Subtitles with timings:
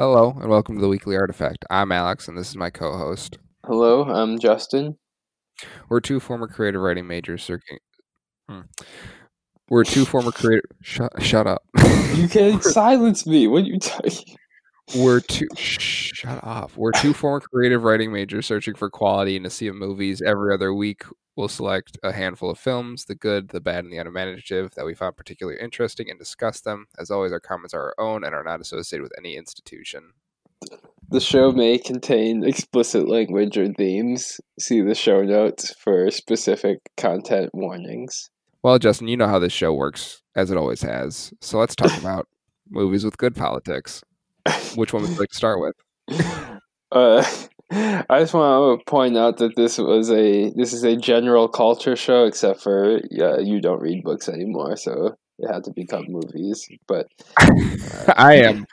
[0.00, 1.66] Hello, and welcome to the Weekly Artifact.
[1.68, 3.36] I'm Alex, and this is my co host.
[3.66, 4.96] Hello, I'm Justin.
[5.90, 7.76] We're two former creative writing majors searching.
[8.48, 8.60] Hmm.
[9.68, 10.64] We're two former creative.
[10.80, 11.64] Shut, shut up.
[12.14, 13.46] You can't silence me.
[13.46, 14.38] What are you talking?
[14.96, 15.46] We're two.
[15.56, 16.76] Shut up.
[16.76, 20.20] We're two former creative writing majors searching for quality in a sea of movies.
[20.20, 21.04] Every other week,
[21.36, 24.94] we'll select a handful of films, the good, the bad, and the unimaginative, that we
[24.94, 26.86] found particularly interesting and discuss them.
[26.98, 30.12] As always, our comments are our own and are not associated with any institution.
[31.08, 34.40] The show may contain explicit language or themes.
[34.58, 38.30] See the show notes for specific content warnings.
[38.62, 41.32] Well, Justin, you know how this show works, as it always has.
[41.40, 42.28] So let's talk about
[42.68, 44.02] movies with good politics.
[44.76, 45.74] Which one would you like to start with?
[46.92, 47.24] Uh,
[47.70, 51.94] I just want to point out that this was a this is a general culture
[51.94, 56.66] show, except for yeah, you don't read books anymore, so it had to become movies.
[56.88, 57.06] But
[58.16, 58.66] I am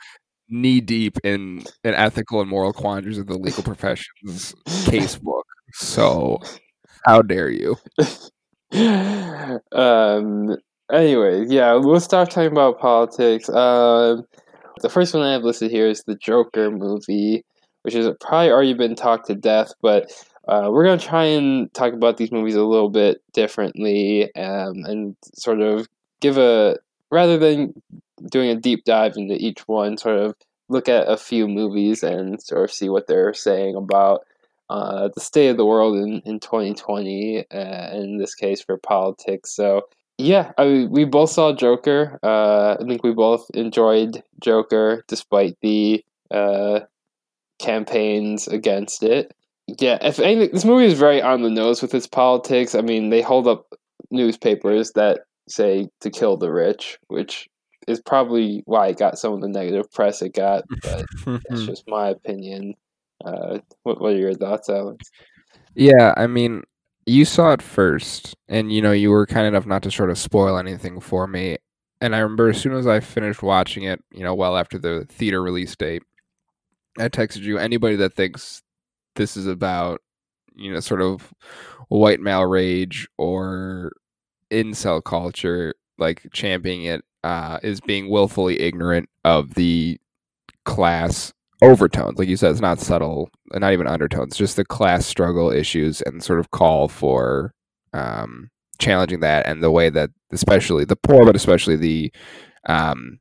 [0.48, 4.52] knee deep in in ethical and moral quandaries of the legal profession's
[4.86, 5.46] case book.
[5.74, 6.40] So,
[7.06, 7.76] how dare you?
[9.72, 10.56] um.
[10.90, 13.48] Anyway, yeah, we'll start talking about politics.
[13.50, 14.24] Um,
[14.82, 17.44] the first one I have listed here is the Joker movie,
[17.82, 20.10] which has probably already been talked to death, but
[20.48, 24.84] uh, we're going to try and talk about these movies a little bit differently um,
[24.84, 25.86] and sort of
[26.20, 26.78] give a,
[27.10, 27.74] rather than
[28.30, 30.34] doing a deep dive into each one, sort of
[30.68, 34.26] look at a few movies and sort of see what they're saying about
[34.70, 39.54] uh, the state of the world in, in 2020, uh, in this case for politics.
[39.54, 39.82] So,
[40.18, 42.18] yeah, I mean, we both saw Joker.
[42.22, 46.80] Uh, I think we both enjoyed Joker despite the uh,
[47.60, 49.32] campaigns against it.
[49.66, 52.74] Yeah, if anything, this movie is very on the nose with its politics.
[52.74, 53.72] I mean, they hold up
[54.10, 57.48] newspapers that say to kill the rich, which
[57.86, 60.64] is probably why it got some of the negative press it got.
[60.82, 62.74] But that's just my opinion.
[63.24, 65.10] Uh, what, what are your thoughts, Alex?
[65.74, 66.64] Yeah, I mean,
[67.08, 70.18] you saw it first, and you know you were kind enough not to sort of
[70.18, 71.56] spoil anything for me.
[72.00, 75.06] And I remember as soon as I finished watching it, you know, well after the
[75.08, 76.02] theater release date,
[76.98, 77.58] I texted you.
[77.58, 78.62] Anybody that thinks
[79.16, 80.00] this is about,
[80.54, 81.32] you know, sort of
[81.88, 83.92] white male rage or
[84.50, 89.98] incel culture, like championing it, uh, is being willfully ignorant of the
[90.64, 91.32] class
[91.62, 92.18] overtones.
[92.18, 96.22] Like you said, it's not subtle, not even undertones, just the class struggle issues and
[96.22, 97.52] sort of call for
[97.92, 102.12] um, challenging that and the way that, especially the poor, but especially the
[102.66, 103.18] um,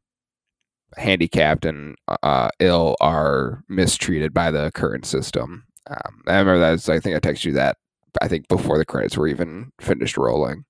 [0.95, 5.65] handicapped and uh, ill are mistreated by the current system.
[5.89, 6.71] Um, I remember that.
[6.71, 7.77] Was, I think I texted you that.
[8.21, 10.65] I think before the credits were even finished rolling.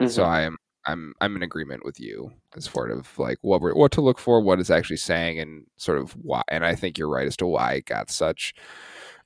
[0.00, 0.10] Mm-hmm.
[0.10, 3.74] So I am I'm I'm in agreement with you as sort of like what we're,
[3.74, 6.42] what to look for, what it's actually saying, and sort of why.
[6.48, 8.54] And I think you're right as to why it got such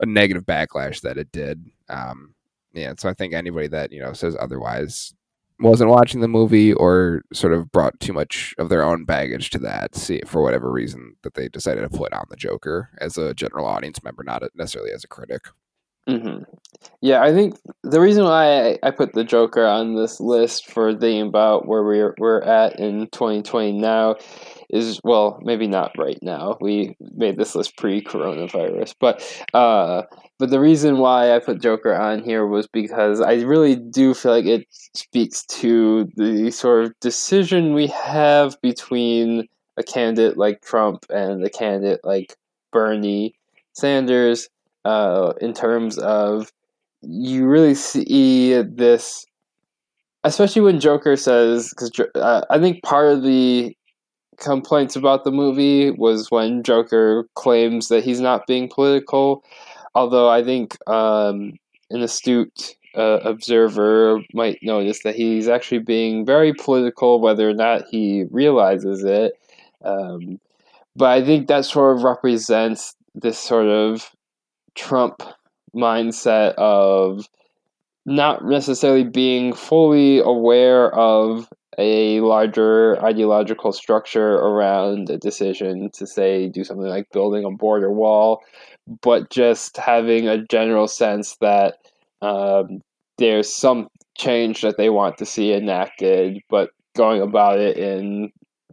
[0.00, 1.64] a negative backlash that it did.
[1.88, 2.34] Um,
[2.74, 5.14] yeah, so I think anybody that you know says otherwise
[5.60, 9.58] wasn't watching the movie or sort of brought too much of their own baggage to
[9.58, 13.34] that see for whatever reason that they decided to put on the joker as a
[13.34, 15.46] general audience member not necessarily as a critic
[16.08, 16.42] mm-hmm.
[17.00, 21.28] yeah i think the reason why I, put the joker on this list for thinking
[21.28, 24.16] about where we're, we're at in 2020 now
[24.70, 29.22] is well maybe not right now we made this list pre-coronavirus but
[29.54, 30.02] uh
[30.42, 34.32] but the reason why I put Joker on here was because I really do feel
[34.32, 39.46] like it speaks to the sort of decision we have between
[39.76, 42.34] a candidate like Trump and a candidate like
[42.72, 43.36] Bernie
[43.72, 44.48] Sanders
[44.84, 46.52] uh, in terms of
[47.02, 49.26] you really see this,
[50.24, 53.76] especially when Joker says, because uh, I think part of the
[54.38, 59.44] complaints about the movie was when Joker claims that he's not being political
[59.94, 61.52] Although I think um,
[61.90, 67.84] an astute uh, observer might notice that he's actually being very political, whether or not
[67.90, 69.34] he realizes it.
[69.84, 70.40] Um,
[70.96, 74.10] but I think that sort of represents this sort of
[74.74, 75.22] Trump
[75.74, 77.28] mindset of
[78.04, 81.48] not necessarily being fully aware of
[81.78, 87.90] a larger ideological structure around a decision to say do something like building a border
[87.90, 88.42] wall
[89.00, 91.78] but just having a general sense that
[92.20, 92.80] um,
[93.18, 98.30] there's some change that they want to see enacted, but going about it in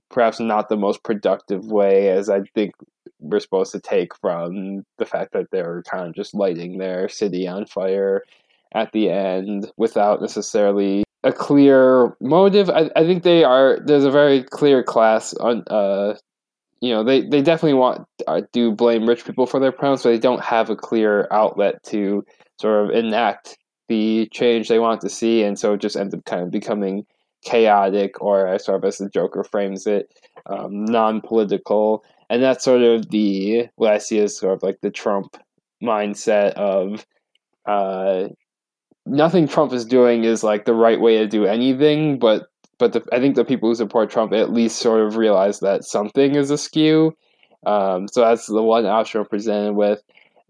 [0.09, 2.73] perhaps not the most productive way, as I think
[3.19, 7.47] we're supposed to take from the fact that they're kind of just lighting their city
[7.47, 8.23] on fire
[8.73, 12.69] at the end without necessarily a clear motive.
[12.69, 13.79] I, I think they are.
[13.83, 16.15] There's a very clear class on uh,
[16.81, 20.09] you know they, they definitely want uh, do blame rich people for their problems, but
[20.09, 22.25] they don't have a clear outlet to
[22.59, 23.57] sort of enact
[23.87, 27.05] the change they want to see, and so it just ends up kind of becoming
[27.43, 30.13] chaotic, or as sort of as the Joker frames it,
[30.45, 34.91] um, non-political, and that's sort of the what I see as sort of like the
[34.91, 35.37] Trump
[35.81, 37.05] mindset of
[37.65, 38.29] uh,
[39.05, 42.47] nothing Trump is doing is like the right way to do anything, but
[42.77, 45.83] but the, I think the people who support Trump at least sort of realize that
[45.83, 47.15] something is askew.
[47.65, 50.01] Um, so that's the one option I'm presented with.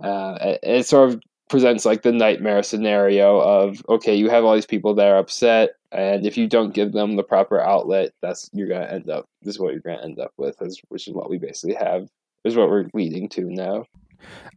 [0.01, 4.55] Uh, it, it sort of presents like the nightmare scenario of okay, you have all
[4.55, 8.49] these people that are upset, and if you don't give them the proper outlet, that's
[8.53, 9.25] you're gonna end up.
[9.41, 10.57] This is what you're gonna end up with,
[10.89, 12.07] which is what we basically have.
[12.45, 13.85] Is what we're leading to now.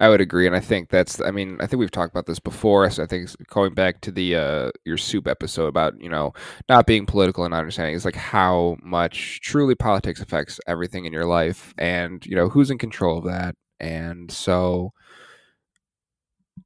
[0.00, 1.20] I would agree, and I think that's.
[1.20, 2.88] I mean, I think we've talked about this before.
[2.90, 6.32] So I think going back to the uh, your soup episode about you know
[6.68, 11.26] not being political and understanding is like how much truly politics affects everything in your
[11.26, 13.54] life, and you know who's in control of that.
[13.80, 14.92] And so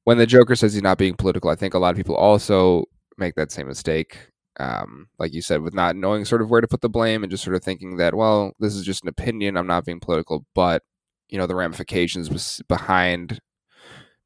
[0.07, 2.85] when the Joker says he's not being political, I think a lot of people also
[3.19, 4.31] make that same mistake.
[4.61, 7.31] Um, like you said, with not knowing sort of where to put the blame and
[7.31, 9.57] just sort of thinking that, well, this is just an opinion.
[9.57, 10.85] I'm not being political, but
[11.29, 13.41] you know the ramifications behind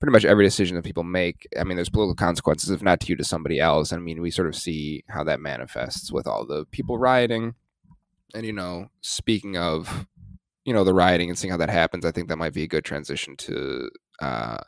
[0.01, 1.49] pretty much every decision that people make.
[1.59, 3.91] I mean, there's political consequences, if not to you, to somebody else.
[3.91, 7.55] I mean, we sort of see how that manifests with all the people rioting.
[8.35, 10.07] And, you know, speaking of,
[10.67, 12.69] you know, the rioting and seeing how that happens, I think that might be a
[12.69, 13.91] good transition to
[14.21, 14.59] uh,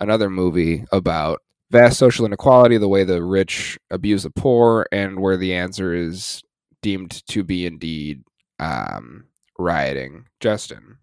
[0.00, 5.36] another movie about vast social inequality, the way the rich abuse the poor, and where
[5.36, 6.42] the answer is
[6.82, 8.22] deemed to be indeed
[8.58, 9.24] um,
[9.58, 10.26] rioting.
[10.40, 10.98] Justin,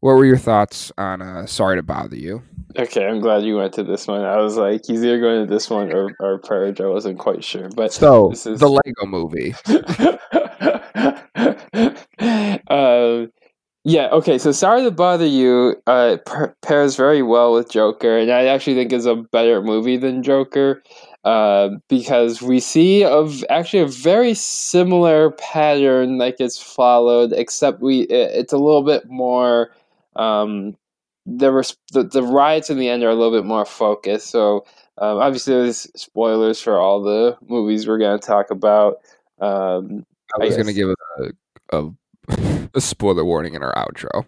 [0.00, 2.42] what were your thoughts on uh, Sorry to Bother You?
[2.76, 4.24] Okay, I'm glad you went to this one.
[4.24, 6.80] I was like, he's either going to this one or, or Purge.
[6.80, 7.68] I wasn't quite sure.
[7.74, 9.54] But so this is the Lego movie.
[12.68, 13.32] um,
[13.88, 14.38] yeah, okay.
[14.38, 16.18] So Sorry to Bother You uh,
[16.62, 20.82] pairs very well with Joker, and I actually think is a better movie than Joker.
[21.24, 28.02] Uh, because we see of actually a very similar pattern that gets followed, except we
[28.02, 29.72] it, it's a little bit more
[30.16, 30.76] um,
[31.26, 34.28] there were the, the riots in the end are a little bit more focused.
[34.28, 34.64] So
[34.98, 38.98] um, obviously, there's spoilers for all the movies we're going to talk about.
[39.40, 41.90] Um, I was going to give a, a,
[42.74, 44.26] a spoiler warning in our outro.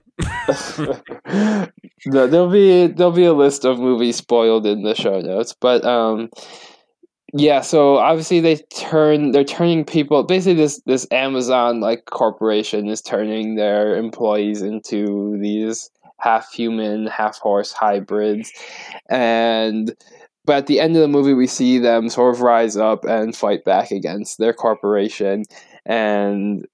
[2.06, 5.84] no, there'll be there'll be a list of movies spoiled in the show notes, but
[5.84, 6.30] um,
[7.32, 7.60] yeah.
[7.60, 10.22] So obviously, they turn they're turning people.
[10.24, 17.38] Basically, this this Amazon like corporation is turning their employees into these half human, half
[17.38, 18.52] horse hybrids.
[19.08, 19.94] And
[20.44, 23.36] but at the end of the movie we see them sort of rise up and
[23.36, 25.44] fight back against their corporation
[25.84, 26.66] and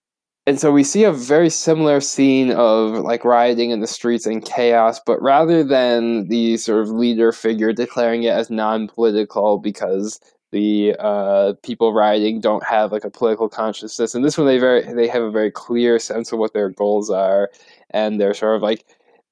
[0.47, 4.45] and so we see a very similar scene of like rioting in the streets and
[4.45, 10.21] chaos, but rather than the sort of leader figure declaring it as non-political because
[10.53, 14.83] the uh, people rioting don't have like a political consciousness, and this one they very
[14.95, 17.51] they have a very clear sense of what their goals are,
[17.91, 18.85] and they're sort of like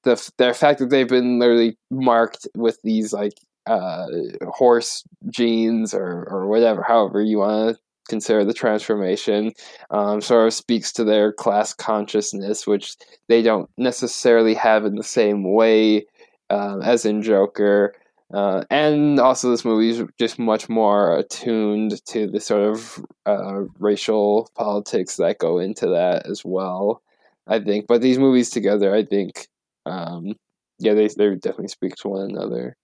[0.03, 3.33] the the fact that they've been literally marked with these like
[3.67, 4.07] uh,
[4.49, 9.51] horse genes or or whatever, however you want to consider the transformation,
[9.91, 12.95] um, sort of speaks to their class consciousness, which
[13.27, 16.05] they don't necessarily have in the same way
[16.49, 17.93] um, as in Joker.
[18.33, 23.61] Uh, and also, this movie is just much more attuned to the sort of uh,
[23.79, 27.01] racial politics that go into that as well.
[27.47, 29.47] I think, but these movies together, I think,
[29.85, 30.33] um,
[30.79, 32.75] yeah, they they definitely speak to one another.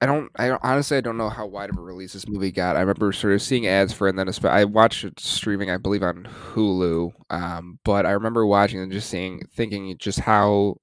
[0.00, 0.30] I don't.
[0.36, 2.76] I don't, honestly, I don't know how wide of a release this movie got.
[2.76, 5.78] I remember sort of seeing ads for it, and then I watched it streaming, I
[5.78, 7.12] believe, on Hulu.
[7.30, 10.76] Um, but I remember watching and just seeing, thinking just how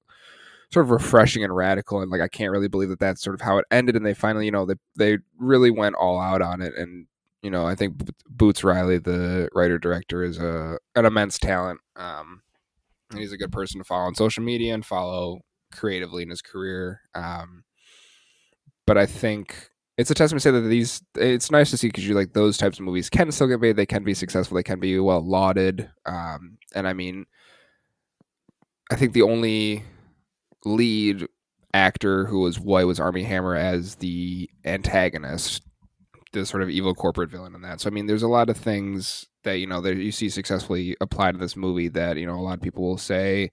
[0.72, 3.40] sort of refreshing and radical, and like I can't really believe that that's sort of
[3.40, 3.94] how it ended.
[3.94, 7.06] And they finally, you know, they they really went all out on it, and
[7.42, 7.94] you know, I think
[8.28, 11.80] Boots Riley, the writer director, is a an immense talent.
[11.94, 12.42] Um,
[13.10, 15.40] and he's a good person to follow on social media and follow
[15.72, 17.00] creatively in his career.
[17.14, 17.64] Um,
[18.86, 22.06] but I think it's a testament to say that these it's nice to see because
[22.06, 24.62] you like those types of movies can still get made they can be successful they
[24.62, 27.26] can be well lauded um, and i mean
[28.90, 29.84] i think the only
[30.64, 31.26] lead
[31.72, 35.62] actor who was white was Armie Hammer as the antagonist
[36.32, 37.80] the sort of evil corporate villain in that.
[37.80, 40.96] So i mean there's a lot of things that you know that you see successfully
[41.00, 43.50] applied to this movie that you know a lot of people will say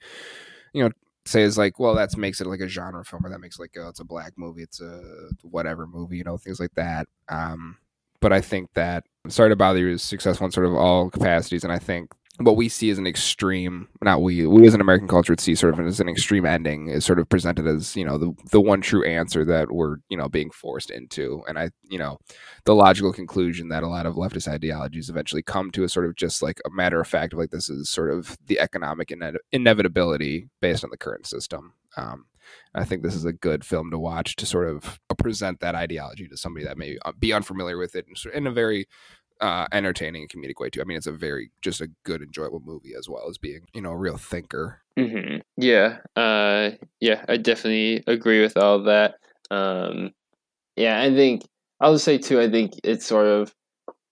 [0.74, 0.92] you know
[1.26, 3.72] say is like well that makes it like a genre film or that makes like
[3.78, 7.08] oh, it's a black movie it's a whatever movie you know things like that.
[7.30, 7.78] Um
[8.22, 11.64] but i think that sorry to bother you is successful in sort of all capacities
[11.64, 12.12] and i think
[12.44, 15.56] what we see as an extreme not we we as an american culture would see
[15.56, 18.62] sort of as an extreme ending is sort of presented as you know the the
[18.62, 21.42] one true answer that we're you know being forced into.
[21.48, 22.18] And i you know
[22.66, 26.16] the logical conclusion that a lot of leftist ideologies eventually come to is sort of
[26.16, 29.38] just like a matter of fact of like this is sort of the economic ine-
[29.52, 31.74] inevitability based on the current system.
[31.98, 32.26] Um,
[32.74, 36.28] I think this is a good film to watch to sort of present that ideology
[36.28, 38.88] to somebody that may uh, be unfamiliar with it in a very
[39.42, 40.82] uh, entertaining and comedic way too.
[40.82, 43.82] I mean, it's a very just a good, enjoyable movie as well as being you
[43.82, 44.82] know a real thinker.
[44.98, 45.38] Mm-hmm.
[45.58, 49.16] Yeah, uh, yeah, I definitely agree with all that.
[49.50, 50.12] Um,
[50.76, 51.44] yeah, I think
[51.80, 52.40] I'll just say too.
[52.40, 53.54] I think it's sort of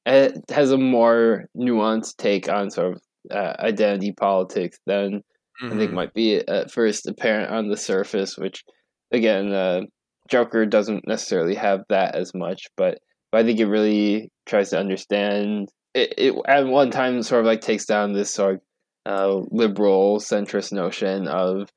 [0.06, 5.22] it has a more nuanced take on sort of uh, identity politics than
[5.62, 5.66] mm-hmm.
[5.68, 5.96] I think mm-hmm.
[5.96, 8.36] might be at first apparent on the surface.
[8.36, 8.64] Which
[9.12, 9.82] again, uh,
[10.28, 12.98] Joker doesn't necessarily have that as much, but
[13.32, 15.70] but I think it really tries to understand.
[15.94, 18.62] It, it at one time sort of like takes down this sort of
[19.06, 21.70] uh, liberal centrist notion of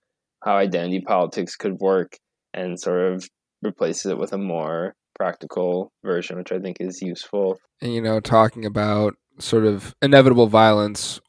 [0.42, 2.16] how identity politics could work
[2.52, 3.28] and sort of
[3.62, 7.58] replaces it with a more practical version, which I think is useful.
[7.80, 11.20] And you know, talking about sort of inevitable violence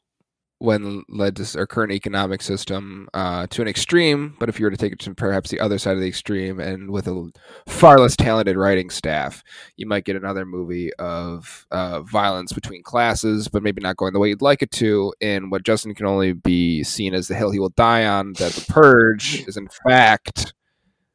[0.63, 4.33] when led to our current economic system uh, to an extreme.
[4.39, 6.57] But if you were to take it to perhaps the other side of the extreme,
[6.57, 7.31] and with a
[7.67, 9.43] far less talented writing staff,
[9.75, 14.19] you might get another movie of uh, violence between classes, but maybe not going the
[14.19, 15.13] way you'd like it to.
[15.19, 18.53] In what Justin can only be seen as the hill he will die on, that
[18.53, 20.53] The Purge is in fact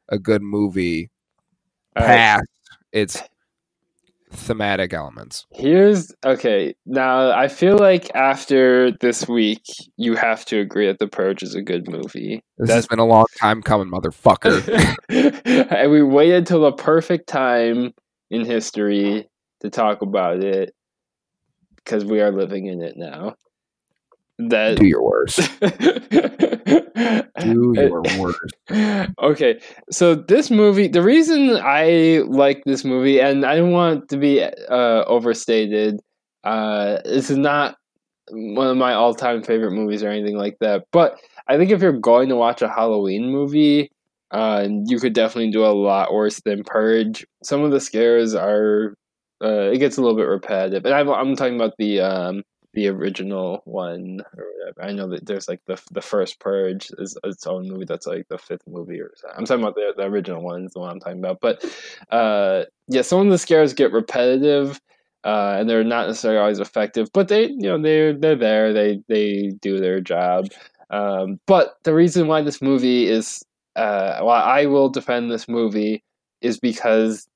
[0.09, 1.09] a good movie.
[1.95, 2.45] Past
[2.91, 3.21] its
[4.31, 5.45] thematic elements.
[5.51, 6.75] Here's okay.
[6.85, 9.63] Now I feel like after this week,
[9.97, 12.43] you have to agree that The Purge is a good movie.
[12.57, 12.71] This That's...
[12.73, 14.95] has been a long time coming, motherfucker.
[15.71, 17.93] and we waited till the perfect time
[18.29, 19.29] in history
[19.61, 20.73] to talk about it
[21.77, 23.35] because we are living in it now
[24.39, 25.37] that do your worst.
[27.39, 28.55] do your worst.
[29.21, 29.59] Okay,
[29.91, 34.41] so this movie, the reason I like this movie, and I don't want to be
[34.41, 35.99] uh, overstated,
[36.43, 37.75] uh, this is not
[38.31, 40.85] one of my all-time favorite movies or anything like that.
[40.91, 43.91] But I think if you're going to watch a Halloween movie,
[44.31, 47.25] uh, you could definitely do a lot worse than Purge.
[47.43, 48.93] Some of the scares are,
[49.43, 52.43] uh, it gets a little bit repetitive, and I'm, I'm talking about the um,
[52.73, 54.83] the original one or whatever.
[54.83, 58.27] I know that there's like the the first Purge is its own movie that's like
[58.27, 59.37] the fifth movie or something.
[59.39, 61.39] I'm talking about the the original one is the one I'm talking about.
[61.41, 61.65] But
[62.11, 64.79] uh, yeah, some of the scares get repetitive.
[65.25, 68.71] Uh, and they're not necessarily always effective, but they, you know, they're they're there.
[68.71, 70.47] They they do their job.
[70.91, 73.43] Um, but the reason why this movie is,
[73.75, 76.05] uh, why I will defend this movie,
[76.39, 77.27] is because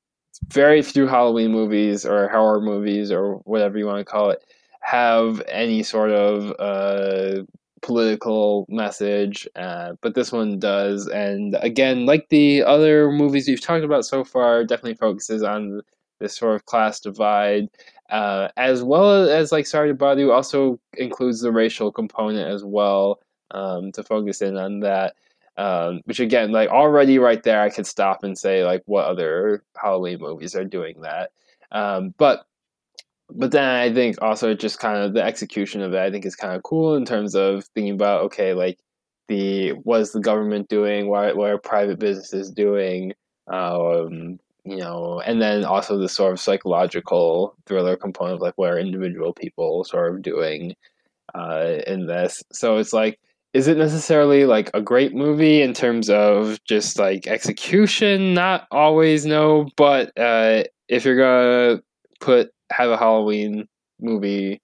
[0.47, 4.41] very few Halloween movies or horror movies or whatever you want to call it
[4.83, 7.43] have any sort of uh,
[7.81, 11.07] political message, uh, but this one does.
[11.07, 15.81] And again, like the other movies we've talked about so far, definitely focuses on
[16.19, 17.69] this sort of class divide,
[18.09, 22.63] uh, as well as like Sorry to Bother You also includes the racial component as
[22.63, 23.19] well
[23.51, 25.15] um, to focus in on that.
[25.55, 29.63] Um, which again, like already right there, I could stop and say like what other
[29.79, 31.31] Halloween movies are doing that.
[31.71, 32.47] Um, but
[33.35, 36.35] but then I think also just kind of the execution of it, I think is
[36.35, 38.79] kind of cool in terms of thinking about okay, like
[39.27, 43.13] the what is the government doing, what what are private businesses doing,
[43.47, 48.71] um, you know, and then also the sort of psychological thriller component of like what
[48.71, 50.75] are individual people sort of doing
[51.35, 52.43] uh, in this.
[52.51, 53.19] So it's like,
[53.53, 58.33] is it necessarily like a great movie in terms of just like execution?
[58.33, 59.69] Not always, no.
[59.75, 61.81] But uh, if you're gonna
[62.19, 63.67] put have a Halloween
[63.99, 64.61] movie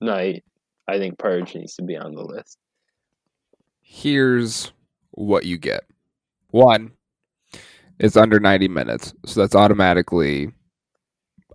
[0.00, 0.44] night,
[0.88, 2.58] I think Purge needs to be on the list.
[3.80, 4.72] Here's
[5.12, 5.84] what you get.
[6.48, 6.92] One,
[7.98, 10.50] it's under 90 minutes, so that's automatically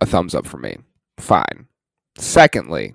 [0.00, 0.78] a thumbs up for me.
[1.18, 1.66] Fine.
[2.16, 2.94] Secondly,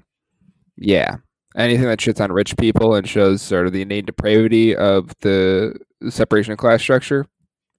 [0.77, 1.17] yeah,
[1.55, 5.75] anything that shits on rich people and shows sort of the innate depravity of the
[6.09, 7.25] separation of class structure,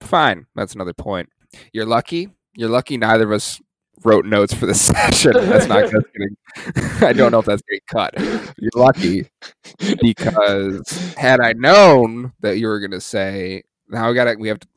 [0.01, 0.47] fine.
[0.55, 1.29] That's another point.
[1.73, 2.31] You're lucky.
[2.57, 3.61] You're lucky neither of us
[4.03, 5.33] wrote notes for the session.
[5.35, 6.37] That's not that's getting.
[7.07, 8.15] I don't know if that's getting cut.
[8.59, 9.29] You're lucky
[10.01, 14.49] because had I known that you were going to say, now we got to, we
[14.49, 14.69] have to.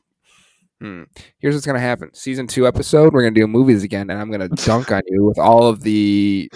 [0.80, 1.02] Hmm.
[1.40, 2.14] Here's what's gonna happen.
[2.14, 5.36] Season two episode, we're gonna do movies again, and I'm gonna dunk on you with
[5.36, 6.48] all of the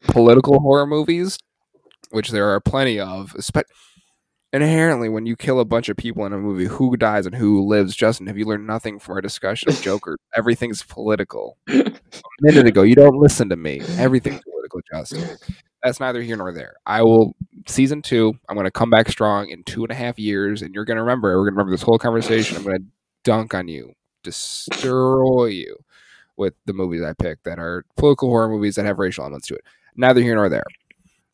[0.00, 1.38] political horror movies,
[2.12, 3.34] which there are plenty of
[4.56, 7.66] inherently when you kill a bunch of people in a movie who dies and who
[7.66, 11.92] lives justin have you learned nothing from our discussion of joker everything's political a
[12.40, 15.36] minute ago you don't listen to me everything's political justin
[15.82, 16.74] That's neither here nor there.
[16.84, 17.36] I will
[17.68, 18.34] season two.
[18.48, 20.96] I'm going to come back strong in two and a half years, and you're going
[20.96, 21.28] to remember.
[21.28, 22.56] We're going to remember this whole conversation.
[22.56, 22.84] I'm going to
[23.22, 23.92] dunk on you,
[24.24, 25.76] destroy you
[26.36, 29.54] with the movies I pick that are political horror movies that have racial elements to
[29.54, 29.64] it.
[29.94, 30.64] Neither here nor there.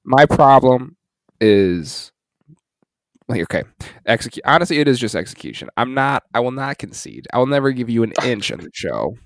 [0.05, 0.97] My problem
[1.41, 2.12] is
[3.33, 3.65] like okay,
[4.07, 4.45] execute.
[4.47, 5.69] Honestly, it is just execution.
[5.77, 6.25] I'm not.
[6.35, 7.27] I will not concede.
[7.33, 9.17] I will never give you an inch on the show,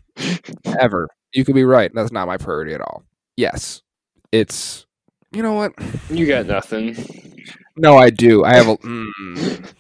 [0.80, 1.08] ever.
[1.32, 1.90] You could be right.
[1.94, 3.04] That's not my priority at all.
[3.36, 3.82] Yes,
[4.32, 4.86] it's.
[5.32, 5.72] You know what?
[6.08, 6.96] You got nothing.
[7.76, 8.44] No, I do.
[8.44, 8.76] I have a.
[8.78, 9.72] Mm,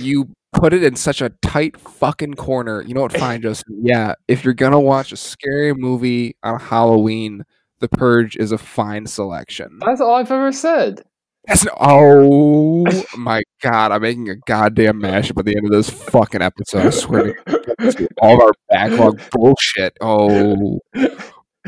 [0.00, 2.82] you put it in such a tight fucking corner.
[2.82, 3.16] You know what?
[3.16, 3.80] Fine, Justin.
[3.82, 7.44] Yeah, if you're gonna watch a scary movie on Halloween,
[7.78, 9.78] The Purge is a fine selection.
[9.84, 11.02] That's all I've ever said.
[11.46, 12.84] That's no, oh
[13.16, 13.92] my god!
[13.92, 16.86] I'm making a goddamn mashup at the end of this fucking episode.
[16.86, 17.34] I swear to
[17.78, 19.96] God, all our backlog bullshit.
[20.00, 20.80] Oh,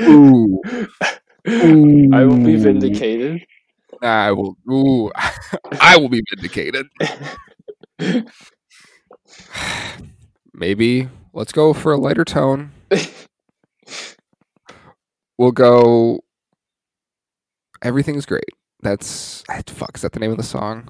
[0.01, 0.61] ooh,
[1.49, 2.09] ooh.
[2.13, 3.45] I will be vindicated.
[4.03, 4.57] I will.
[4.71, 5.13] Ooh,
[5.81, 6.87] I will be vindicated.
[10.53, 12.73] Maybe let's go for a lighter tone.
[15.39, 16.21] We'll go.
[17.83, 18.58] Everything's great.
[18.81, 19.93] That's eh, fuck.
[19.97, 20.89] Is that the name of the song?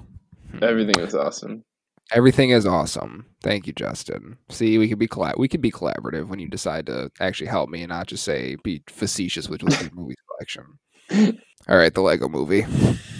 [0.51, 0.63] Hmm.
[0.63, 1.63] Everything is awesome.
[2.11, 3.25] Everything is awesome.
[3.43, 4.37] Thank you, Justin.
[4.49, 7.69] See, we could be collab- we could be collaborative when you decide to actually help
[7.69, 10.79] me and not just say be facetious with, with your movie selection.
[11.67, 12.65] All right, the Lego Movie.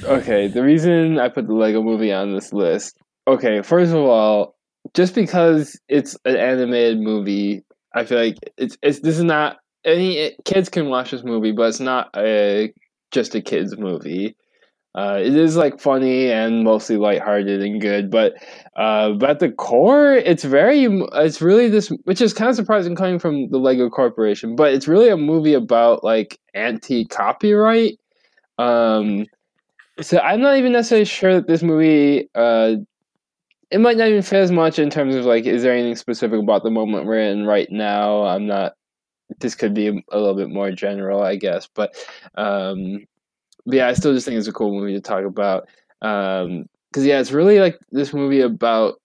[0.03, 2.97] Okay, the reason I put the Lego Movie on this list.
[3.27, 4.55] Okay, first of all,
[4.95, 10.17] just because it's an animated movie, I feel like it's it's this is not any
[10.17, 12.73] it, kids can watch this movie, but it's not a
[13.11, 14.35] just a kids movie.
[14.96, 18.34] Uh, it is like funny and mostly lighthearted and good, but
[18.75, 22.95] uh, but at the core, it's very it's really this, which is kind of surprising
[22.95, 27.99] coming from the Lego Corporation, but it's really a movie about like anti copyright.
[28.58, 29.28] Um,
[30.02, 32.78] so I'm not even necessarily sure that this movie uh,
[33.71, 36.39] it might not even fit as much in terms of like, is there anything specific
[36.39, 38.23] about the moment we're in right now?
[38.23, 38.73] I'm not.
[39.39, 41.93] This could be a, little bit more general, I guess, but
[42.34, 43.06] um,
[43.71, 45.67] yeah, I still just think it's a cool movie to talk about.
[46.01, 48.95] Um, because yeah, it's really like this movie about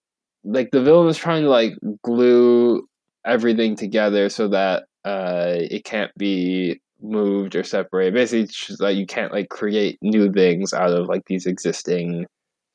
[0.45, 2.87] like the villain is trying to like glue
[3.27, 8.15] everything together so that uh it can't be moved or separated.
[8.15, 12.27] Basically, just like you can't like create new things out of like these existing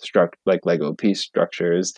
[0.01, 1.93] struct like Lego piece structures.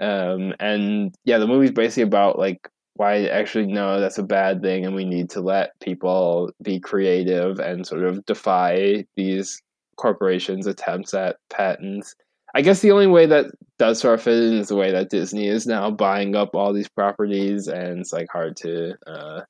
[0.00, 4.84] Um, and yeah, the movie's basically about like why actually no, that's a bad thing,
[4.84, 9.60] and we need to let people be creative and sort of defy these
[9.96, 12.14] corporations' attempts at patents.
[12.54, 13.46] I guess the only way that
[13.78, 16.72] does sort of fit in is the way that Disney is now buying up all
[16.72, 19.42] these properties, and it's like hard to, uh,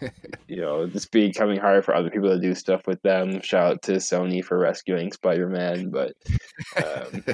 [0.48, 3.40] you know, it's becoming harder for other people to do stuff with them.
[3.40, 6.14] Shout out to Sony for rescuing Spider Man, but,
[6.76, 7.24] um,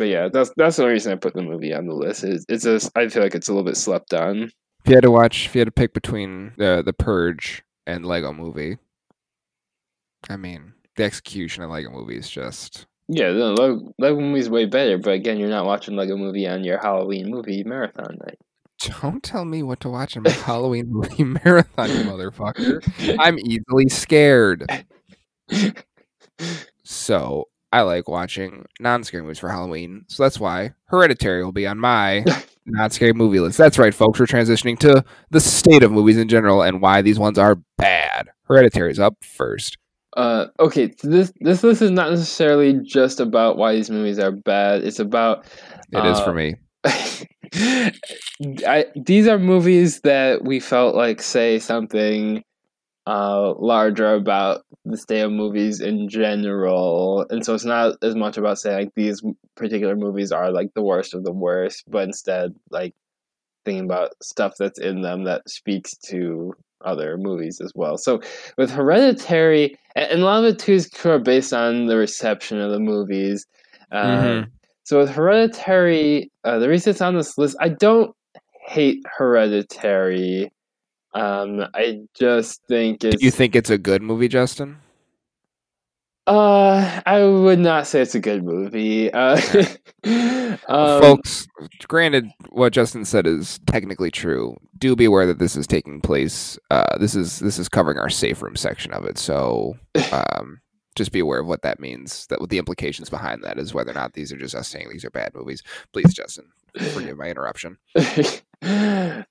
[0.00, 2.24] but yeah, that's that's the only reason I put the movie on the list.
[2.24, 4.44] Is it's a I feel like it's a little bit slept on.
[4.44, 8.06] If you had to watch, if you had to pick between the the Purge and
[8.06, 8.78] Lego Movie,
[10.30, 14.64] I mean, the execution of Lego Movie is just Yeah, the Lego, Lego movie's way
[14.64, 18.38] better, but again, you're not watching Lego movie on your Halloween movie marathon night.
[19.02, 23.16] Don't tell me what to watch in my Halloween movie marathon, you motherfucker.
[23.20, 24.66] I'm easily scared.
[26.90, 30.04] So I like watching non-scary movies for Halloween.
[30.08, 32.24] So that's why Hereditary will be on my
[32.66, 33.58] non-scary movie list.
[33.58, 34.18] That's right, folks.
[34.18, 38.28] We're transitioning to the state of movies in general and why these ones are bad.
[38.44, 39.78] Hereditary is up first.
[40.16, 44.82] Uh, okay, this this list is not necessarily just about why these movies are bad.
[44.82, 45.44] It's about
[45.92, 46.56] It is Uh, for me.
[48.66, 52.42] I, these are movies that we felt like say something
[53.06, 58.36] uh, larger about the state of movies in general, and so it's not as much
[58.36, 59.22] about saying like these
[59.56, 62.94] particular movies are like the worst of the worst, but instead like
[63.64, 66.52] thinking about stuff that's in them that speaks to
[66.84, 67.98] other movies as well.
[67.98, 68.20] So
[68.56, 70.90] with Hereditary, and, a lot of it too is
[71.24, 73.46] based on the reception of the movies.
[73.92, 74.50] Uh, Mhm.
[74.84, 78.12] So with Hereditary, uh, the reason it's on this list, I don't
[78.66, 80.50] hate Hereditary.
[81.12, 83.16] Um, I just think it's.
[83.16, 84.78] Do you think it's a good movie, Justin?
[86.26, 89.12] Uh, I would not say it's a good movie.
[89.12, 89.40] Uh,
[90.68, 91.48] um, Folks,
[91.88, 94.56] granted, what Justin said is technically true.
[94.78, 96.56] Do be aware that this is taking place.
[96.70, 99.18] Uh, this is this is covering our safe room section of it.
[99.18, 99.76] So,
[100.12, 100.60] um,
[100.94, 102.28] just be aware of what that means.
[102.28, 104.88] That what the implications behind that is whether or not these are just us saying
[104.88, 105.64] these are bad movies.
[105.92, 106.44] Please, Justin,
[106.92, 107.76] forgive my interruption.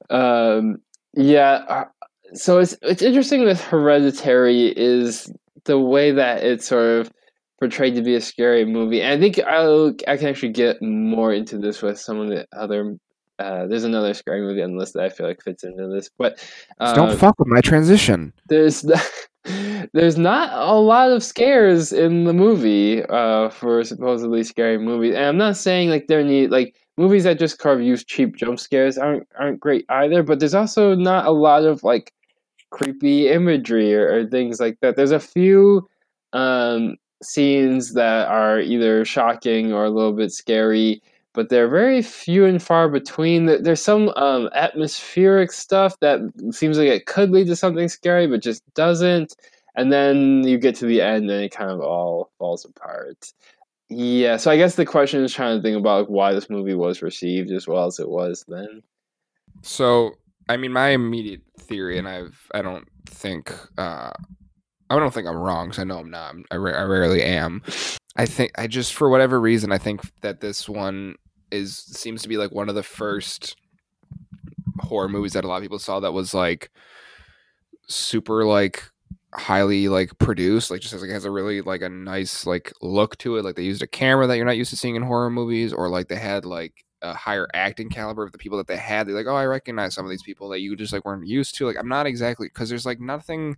[0.09, 0.81] um,
[1.19, 1.65] yeah.
[1.67, 1.85] uh,
[2.33, 5.31] So it's it's interesting with Hereditary is
[5.65, 7.11] the way that it's sort of
[7.59, 9.01] portrayed to be a scary movie.
[9.01, 12.47] And I think I'll, I can actually get more into this with some of the
[12.53, 12.97] other.
[13.37, 16.09] Uh, there's another scary movie on the list that I feel like fits into this,
[16.17, 16.45] but
[16.79, 18.33] uh, don't fuck with my transition.
[18.47, 18.85] There's
[19.93, 25.25] there's not a lot of scares in the movie uh, for supposedly scary movies, and
[25.25, 28.97] I'm not saying like there need like movies that just carve use cheap jump scares
[28.97, 30.21] aren't aren't great either.
[30.21, 32.13] But there's also not a lot of like
[32.71, 34.95] creepy imagery or, or things like that.
[34.97, 35.87] There's a few
[36.33, 41.01] um, scenes that are either shocking or a little bit scary,
[41.33, 43.45] but they're very few and far between.
[43.45, 46.19] There's some um, atmospheric stuff that
[46.51, 49.35] seems like it could lead to something scary, but just doesn't.
[49.75, 53.31] And then you get to the end and it kind of all falls apart.
[53.89, 57.01] Yeah, so I guess the question is trying to think about why this movie was
[57.01, 58.83] received as well as it was then.
[59.63, 60.11] So,
[60.47, 64.11] I mean, my immediate theory, and I've I don't think uh,
[64.89, 66.35] I don't think I'm wrong because I know I'm not.
[66.51, 67.63] I, ra- I rarely am.
[68.15, 71.15] I think I just for whatever reason I think that this one
[71.51, 73.55] is seems to be like one of the first
[74.79, 76.69] horror movies that a lot of people saw that was like
[77.87, 78.83] super like
[79.33, 83.15] highly like produced like just has, like has a really like a nice like look
[83.17, 85.29] to it like they used a camera that you're not used to seeing in horror
[85.29, 88.75] movies or like they had like a higher acting caliber of the people that they
[88.75, 91.27] had they're like oh i recognize some of these people that you just like weren't
[91.27, 93.55] used to like i'm not exactly because there's like nothing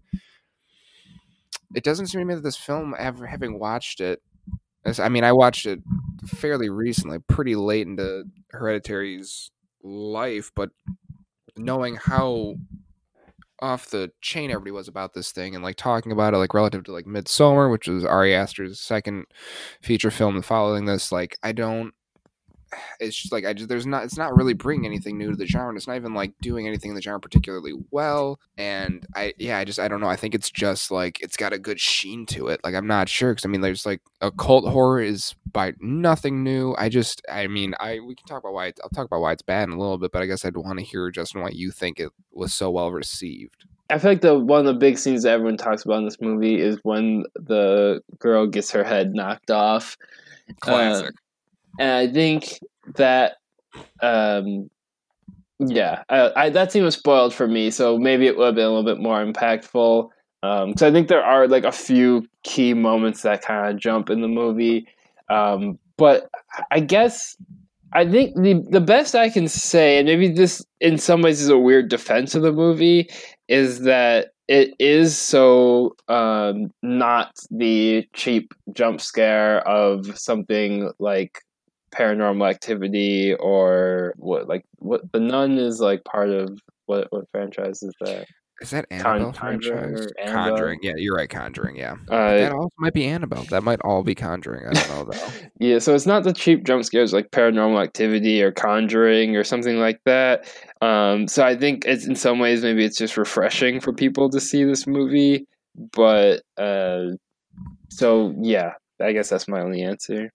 [1.76, 4.22] it doesn't seem to me that this film, ever having watched it,
[5.00, 5.80] I mean, I watched it
[6.26, 9.52] fairly recently, pretty late into Hereditary's
[9.84, 10.72] life, but
[11.56, 12.56] knowing how
[13.62, 16.84] off the chain everybody was about this thing and like talking about it like relative
[16.86, 19.26] to like Midsommar, which was Ari Aster's second
[19.82, 21.94] feature film following this, like I don't
[23.00, 25.46] it's just like I just there's not it's not really bringing anything new to the
[25.46, 25.70] genre.
[25.70, 28.40] And It's not even like doing anything in the genre particularly well.
[28.58, 30.08] And I yeah, I just I don't know.
[30.08, 32.62] I think it's just like it's got a good sheen to it.
[32.64, 36.76] Like I'm not sure because I mean there's like occult horror is by nothing new.
[36.78, 39.42] I just I mean I we can talk about why I'll talk about why it's
[39.42, 41.72] bad in a little bit, but I guess I'd want to hear Justin why you
[41.72, 43.66] think it was so well received.
[43.90, 46.22] I feel like the one of the big scenes that everyone talks about in this
[46.22, 49.98] movie is when the girl gets her head knocked off.
[50.62, 51.08] Classic.
[51.08, 51.12] Uh,
[51.80, 52.60] and I think
[52.96, 53.34] that,
[54.02, 54.70] um,
[55.60, 58.66] yeah, I, I, that scene was spoiled for me, so maybe it would have been
[58.66, 60.10] a little bit more impactful.
[60.44, 64.10] Um, so I think there are like a few key moments that kind of jump
[64.10, 64.88] in the movie,
[65.30, 66.30] um, but
[66.72, 67.38] I guess
[67.94, 71.50] I think the the best I can say, and maybe this in some ways is
[71.50, 73.10] a weird defense of the movie,
[73.50, 81.44] is that it is so um, not the cheap jump scare of something like
[81.92, 87.84] paranormal activity or what like what the nun is like part of what what franchise
[87.84, 88.26] is that
[88.62, 90.08] is that Annabelle Con- franchise?
[90.20, 90.50] Annabelle?
[90.50, 91.30] Conjuring, yeah, you're right.
[91.30, 91.96] Conjuring, yeah.
[92.12, 93.44] Uh, that also might be Annabelle.
[93.46, 94.68] That might all be Conjuring.
[94.68, 95.28] I don't know though.
[95.60, 99.80] yeah, so it's not the cheap jump scares like Paranormal Activity or Conjuring or something
[99.80, 100.48] like that.
[100.80, 104.40] Um, so I think it's in some ways maybe it's just refreshing for people to
[104.40, 107.06] see this movie, but uh,
[107.90, 110.30] so yeah, I guess that's my only answer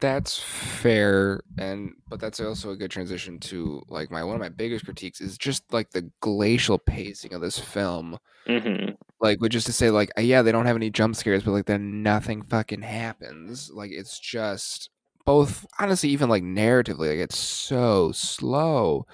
[0.00, 4.48] that's fair and but that's also a good transition to like my one of my
[4.48, 8.92] biggest critiques is just like the glacial pacing of this film mm-hmm.
[9.20, 11.52] like which is to say like uh, yeah they don't have any jump scares but
[11.52, 14.88] like then nothing fucking happens like it's just
[15.26, 19.06] both honestly even like narratively like it's so slow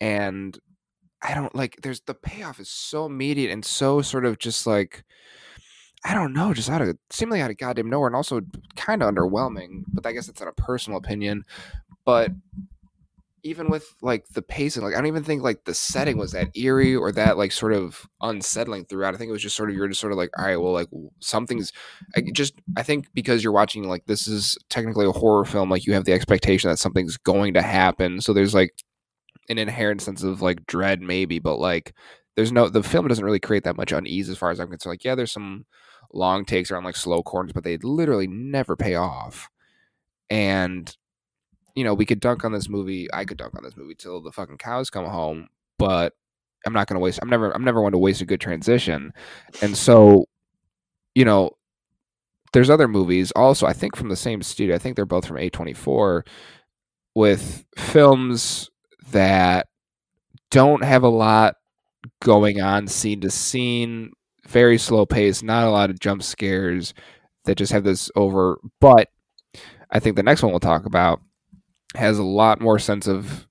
[0.00, 0.58] and
[1.22, 5.04] i don't like there's the payoff is so immediate and so sort of just like
[6.04, 8.40] I don't know, just out of seemingly out of goddamn nowhere, and also
[8.76, 9.84] kind of underwhelming.
[9.92, 11.44] But I guess that's not a personal opinion.
[12.04, 12.30] But
[13.46, 16.56] even with like the pacing, like I don't even think like the setting was that
[16.56, 19.14] eerie or that like sort of unsettling throughout.
[19.14, 20.72] I think it was just sort of you're just sort of like, all right, well,
[20.72, 20.88] like
[21.20, 21.72] something's
[22.16, 25.86] I just I think because you're watching like this is technically a horror film, like
[25.86, 28.20] you have the expectation that something's going to happen.
[28.20, 28.74] So there's like
[29.48, 31.94] an inherent sense of like dread, maybe, but like
[32.34, 34.92] there's no the film doesn't really create that much unease as far as I'm concerned.
[34.92, 35.66] Like, yeah, there's some
[36.16, 39.48] long takes around like slow corners, but they literally never pay off.
[40.30, 40.94] And
[41.76, 43.06] you know, we could dunk on this movie.
[43.12, 45.48] I could dunk on this movie till the fucking cows come home,
[45.78, 46.14] but
[46.64, 47.18] I'm not going to waste.
[47.22, 47.52] I'm never.
[47.52, 49.12] I'm never one to waste a good transition.
[49.62, 50.24] And so,
[51.14, 51.50] you know,
[52.52, 53.66] there's other movies also.
[53.66, 54.74] I think from the same studio.
[54.74, 56.26] I think they're both from A24,
[57.14, 58.70] with films
[59.12, 59.68] that
[60.50, 61.56] don't have a lot
[62.22, 64.12] going on scene to scene,
[64.48, 66.94] very slow pace, not a lot of jump scares
[67.44, 68.58] that just have this over.
[68.80, 69.08] But
[69.90, 71.20] I think the next one we'll talk about
[71.94, 73.46] has a lot more sense of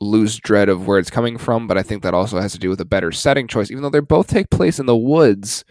[0.00, 1.66] loose dread of where it's coming from.
[1.66, 3.70] But I think that also has to do with a better setting choice.
[3.70, 5.64] Even though they both take place in the woods,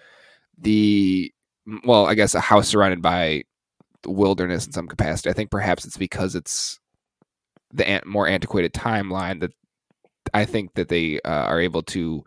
[0.58, 1.32] the
[1.84, 3.44] well, I guess a house surrounded by
[4.06, 5.30] wilderness in some capacity.
[5.30, 6.80] I think perhaps it's because it's
[7.72, 9.52] the more antiquated timeline that
[10.34, 12.24] I think that they uh, are able to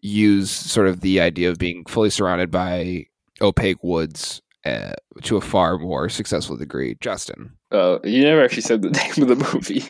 [0.00, 3.06] use sort of the idea of being fully surrounded by
[3.40, 6.96] opaque woods uh, to a far more successful degree.
[7.00, 9.84] Justin, Oh, you never actually said the name of the movie.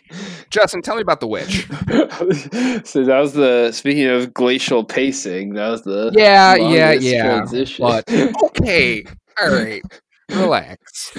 [0.51, 1.67] Justin, tell me about the witch.
[2.87, 5.55] so that was the speaking of glacial pacing.
[5.55, 7.83] That was the Yeah, yeah, yeah, Transition.
[7.85, 8.05] but-
[8.45, 9.05] okay,
[9.41, 9.83] all right,
[10.31, 11.13] relax.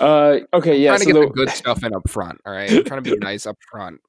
[0.00, 0.90] uh, okay, yeah.
[0.96, 2.38] trying to so get the- the good stuff in up front.
[2.46, 4.00] All right, I'm trying to be nice up front.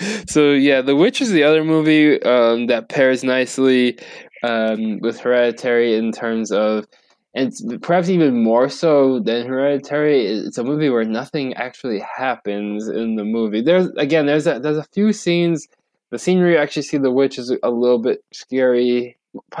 [0.28, 3.98] so yeah, The Witch is the other movie um, that pairs nicely
[4.42, 6.86] um, with Hereditary in terms of,
[7.34, 10.26] and perhaps even more so than Hereditary.
[10.26, 13.60] It's a movie where nothing actually happens in the movie.
[13.62, 15.68] There's again, there's a, there's a few scenes.
[16.10, 19.16] The scene where you actually see the witch is a little bit scary,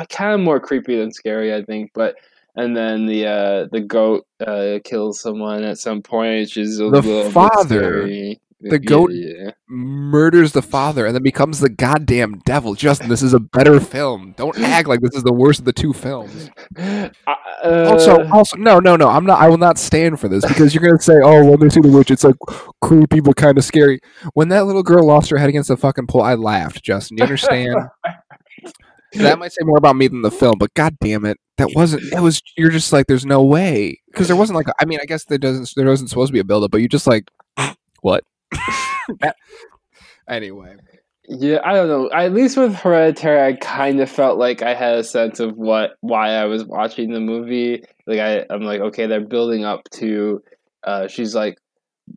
[0.08, 1.92] kind of more creepy than scary, I think.
[1.94, 2.16] But
[2.56, 6.84] and then the uh, the goat uh, kills someone at some point, which is a
[6.84, 8.40] The little bit father, scary.
[8.60, 9.52] The goat- yeah.
[9.68, 12.74] Murders the father and then becomes the goddamn devil.
[12.74, 14.34] Justin, this is a better film.
[14.36, 16.50] Don't act like this is the worst of the two films.
[17.62, 19.06] Uh, Also, also, no, no, no.
[19.08, 19.38] I'm not.
[19.38, 21.88] I will not stand for this because you're gonna say, "Oh, when they see the
[21.88, 22.36] witch, it's like
[22.80, 24.00] creepy but kind of scary."
[24.32, 26.82] When that little girl lost her head against the fucking pole, I laughed.
[26.82, 27.76] Justin, you understand?
[29.14, 32.02] that might say more about me than the film, but god damn it, that wasn't.
[32.12, 32.40] It was.
[32.56, 34.68] You're just like, there's no way because there wasn't like.
[34.80, 35.70] I mean, I guess there doesn't.
[35.76, 37.30] There wasn't supposed to be a buildup, but you just like,
[38.00, 38.24] what?
[39.20, 39.36] That-
[40.28, 40.76] anyway,
[41.28, 42.10] yeah, I don't know.
[42.10, 45.92] At least with Hereditary, I kind of felt like I had a sense of what
[46.00, 47.84] why I was watching the movie.
[48.06, 50.42] Like I, I'm like, okay, they're building up to.
[50.82, 51.58] Uh, she's like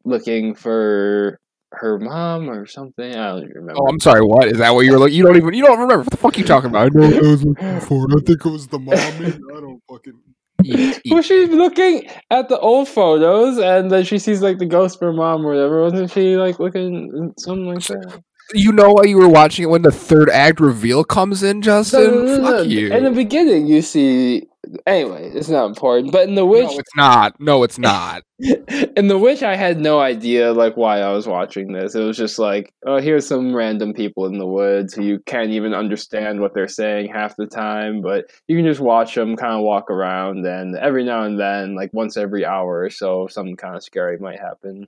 [0.05, 1.39] looking for
[1.73, 3.15] her mom or something.
[3.15, 3.81] I don't even remember.
[3.81, 4.21] oh, I'm sorry.
[4.21, 4.73] What is that?
[4.73, 5.11] What you were like?
[5.11, 5.53] You don't even.
[5.53, 6.87] You don't remember what the fuck you talking about?
[6.87, 8.07] I know what I was looking for.
[8.11, 8.95] I think it was the mom.
[8.97, 10.19] I don't fucking.
[11.09, 15.01] Well, she's looking at the old photos, and then she sees like the ghost of
[15.01, 15.81] her mom or whatever.
[15.81, 18.23] Wasn't she like looking something like that?
[18.53, 22.03] You know why you were watching it when the third act reveal comes in, Justin?
[22.03, 22.57] No, no, no, no.
[22.57, 22.93] Fuck you.
[22.93, 24.47] In the beginning, you see.
[24.87, 26.11] Anyway, it's not important.
[26.11, 27.39] But in the witch, no, it's not.
[27.39, 28.23] No, it's not.
[28.39, 31.95] in the witch, I had no idea like why I was watching this.
[31.95, 35.51] It was just like, oh, here's some random people in the woods who you can't
[35.51, 39.53] even understand what they're saying half the time, but you can just watch them kind
[39.53, 43.57] of walk around, and every now and then, like once every hour or so, something
[43.57, 44.87] kind of scary might happen.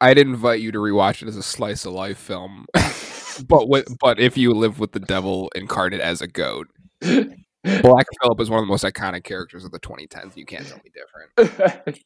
[0.00, 2.66] I'd invite you to rewatch it as a slice of life film,
[3.48, 6.68] but with, but if you live with the devil incarnate as a goat,
[7.00, 10.36] Black Phillip is one of the most iconic characters of the 2010s.
[10.36, 10.90] You can't tell me
[11.36, 12.02] different.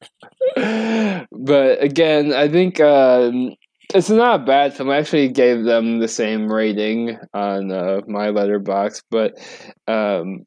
[1.32, 3.54] but again, I think um,
[3.94, 4.90] it's not a bad film.
[4.90, 9.38] I actually gave them the same rating on uh, my Letterboxd, but
[9.86, 10.44] um,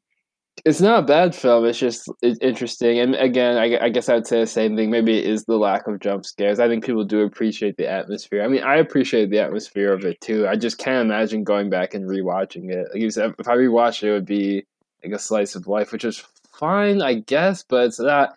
[0.68, 1.64] it's not a bad film.
[1.64, 2.98] It's just it's interesting.
[2.98, 4.90] And again, I, I guess I'd say the same thing.
[4.90, 6.60] Maybe it is the lack of jump scares.
[6.60, 8.42] I think people do appreciate the atmosphere.
[8.42, 10.46] I mean, I appreciate the atmosphere of it too.
[10.46, 12.88] I just can't imagine going back and rewatching it.
[12.92, 14.66] Like said, if I rewatched it, it would be
[15.02, 18.36] like a slice of life, which is fine, I guess, but it's not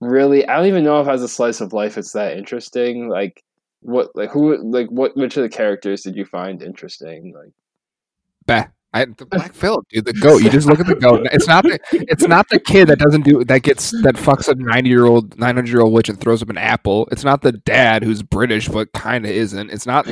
[0.00, 0.48] really.
[0.48, 3.10] I don't even know if as a slice of life it's that interesting.
[3.10, 3.44] Like
[3.80, 7.34] what, like who, like what, which of the characters did you find interesting?
[7.34, 7.52] Like
[8.46, 8.68] Bah.
[8.92, 10.42] I, the Black Phillip, dude, the goat.
[10.42, 11.26] You just look at the goat.
[11.32, 14.54] It's not the it's not the kid that doesn't do that gets that fucks a
[14.54, 17.08] ninety year old, nine hundred year old witch and throws up an apple.
[17.12, 19.70] It's not the dad who's British but kind of isn't.
[19.70, 20.08] It's not.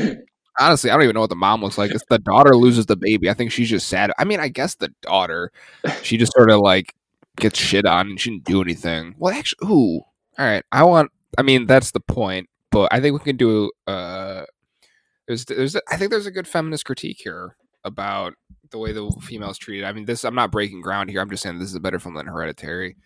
[0.61, 1.93] Honestly, I don't even know what the mom looks like.
[1.93, 3.31] It's the daughter loses the baby.
[3.31, 4.11] I think she's just sad.
[4.19, 5.53] I mean, I guess the daughter,
[6.03, 6.95] she just sort of like
[7.37, 9.15] gets shit on and she didn't do anything.
[9.19, 10.01] Well, actually, ooh,
[10.39, 10.65] all right.
[10.73, 11.11] I want.
[11.37, 12.49] I mean, that's the point.
[12.71, 13.71] But I think we can do.
[13.87, 14.45] Uh,
[15.27, 15.77] there's, there's.
[15.77, 18.35] I think there's a good feminist critique here about
[18.71, 19.85] the way the females treated.
[19.85, 21.21] I mean, this I'm not breaking ground here.
[21.21, 22.97] I'm just saying this is a better film than Hereditary.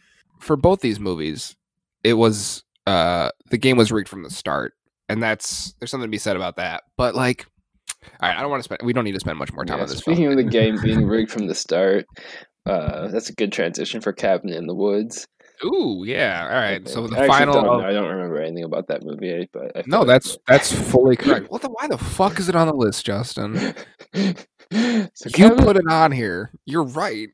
[0.40, 1.56] For both these movies,
[2.04, 4.74] it was uh the game was rigged from the start,
[5.08, 6.82] and that's there's something to be said about that.
[6.96, 7.46] But like,
[8.20, 8.80] all right, I don't want to spend.
[8.82, 9.98] We don't need to spend much more time Yeah, on this.
[9.98, 10.38] speaking film.
[10.38, 12.06] of the game being rigged from the start,
[12.66, 15.26] uh, that's a good transition for Cabin in the Woods.
[15.64, 16.48] Ooh, yeah.
[16.50, 16.88] All right.
[16.88, 17.54] So the actually final.
[17.62, 21.14] don't, I don't remember anything about that movie, but I no, feel that's that's fully
[21.14, 21.46] correct.
[21.50, 23.72] Well, then why the fuck is it on the list, Justin?
[25.14, 26.50] so You Cabin- put it on here.
[26.66, 27.28] You're right.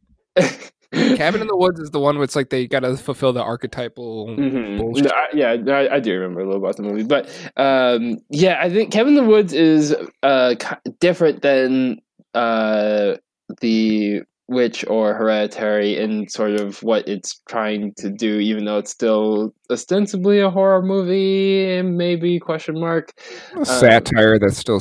[0.90, 3.42] Cabin in the Woods is the one where it's like they got to fulfill the
[3.42, 4.28] archetypal.
[4.28, 4.78] Mhm.
[4.78, 5.04] bullshit.
[5.04, 8.16] No, I- yeah, no, I, I do remember a little about the movie, but um,
[8.30, 10.54] yeah, I think Cabin in the Woods is uh,
[11.00, 11.98] different than
[12.34, 13.16] uh,
[13.60, 18.90] the Witch or Hereditary in sort of what it's trying to do, even though it's
[18.90, 23.12] still ostensibly a horror movie, and maybe question mark.
[23.60, 24.80] A satire that's still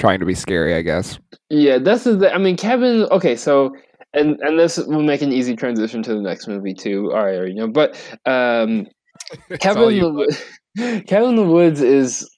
[0.00, 1.18] trying to be scary, I guess.
[1.50, 2.34] Yeah, this is the.
[2.34, 3.04] I mean, Kevin.
[3.12, 3.72] Okay, so
[4.14, 7.12] and and this will make an easy transition to the next movie too.
[7.12, 7.94] All right, you know, but
[8.26, 8.86] um,
[9.60, 10.26] Kevin you,
[10.74, 12.28] the Cabin in the Woods is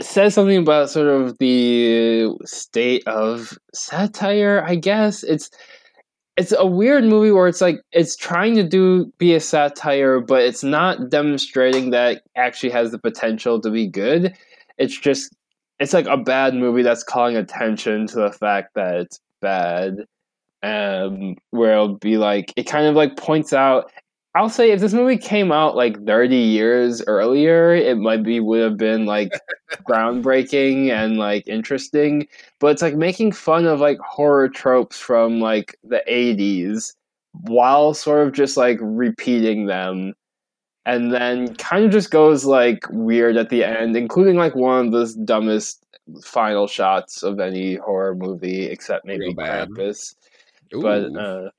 [0.00, 4.62] says something about sort of the state of satire.
[4.64, 5.50] I guess it's
[6.36, 10.42] it's a weird movie where it's like it's trying to do be a satire, but
[10.42, 14.36] it's not demonstrating that actually has the potential to be good.
[14.76, 15.34] It's just
[15.78, 20.06] it's like a bad movie that's calling attention to the fact that it's bad.
[20.62, 23.92] Um, where it'll be like it kind of like points out
[24.36, 28.60] I'll say if this movie came out like 30 years earlier, it might be would
[28.60, 29.32] have been like
[29.88, 32.28] groundbreaking and like interesting.
[32.60, 36.94] But it's like making fun of like horror tropes from like the 80s
[37.32, 40.12] while sort of just like repeating them.
[40.86, 44.92] And then kind of just goes like weird at the end, including like one of
[44.92, 45.84] the dumbest
[46.22, 50.14] final shots of any horror movie, except maybe Krampus.
[50.70, 51.50] But uh,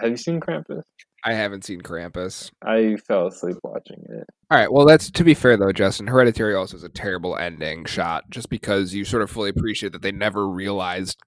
[0.00, 0.82] have you seen Krampus?
[1.24, 2.52] I haven't seen Krampus.
[2.62, 4.24] I fell asleep watching it.
[4.50, 4.72] All right.
[4.72, 6.06] Well, that's to be fair though, Justin.
[6.06, 10.02] Hereditary also has a terrible ending shot, just because you sort of fully appreciate that
[10.02, 11.20] they never realized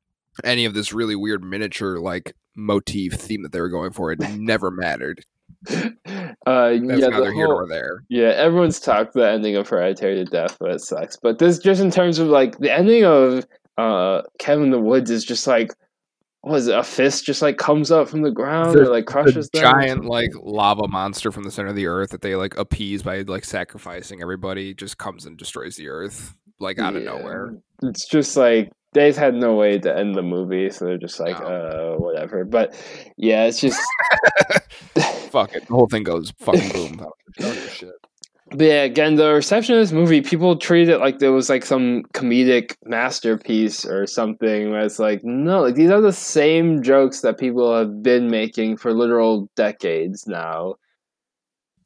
[0.43, 4.11] any of this really weird miniature like motif theme that they were going for.
[4.11, 5.25] It never mattered.
[5.67, 8.03] Uh, That's yeah, neither the here nor there.
[8.09, 11.17] Yeah, everyone's talked the ending of Hereditary to death, but it sucks.
[11.17, 13.45] But this, just in terms of like the ending of
[13.77, 15.73] uh, Cabin in the Woods, is just like,
[16.45, 16.67] it?
[16.69, 19.71] A fist just like comes up from the ground The- or like crushes the them.
[19.73, 23.21] giant like lava monster from the center of the earth that they like appease by
[23.21, 27.53] like sacrificing everybody just comes and destroys the earth like out of nowhere.
[27.83, 31.39] It's just like they had no way to end the movie, so they're just like,
[31.39, 31.45] No.
[31.45, 32.43] uh, whatever.
[32.45, 32.73] But
[33.17, 33.79] yeah, it's just.
[35.29, 35.67] Fuck it.
[35.67, 36.99] The whole thing goes fucking boom.
[37.39, 37.91] I don't give a shit.
[38.51, 41.63] But yeah, again, the reception of this movie, people treated it like there was like
[41.63, 44.71] some comedic masterpiece or something.
[44.71, 48.77] Where it's like, no, like these are the same jokes that people have been making
[48.77, 50.75] for literal decades now.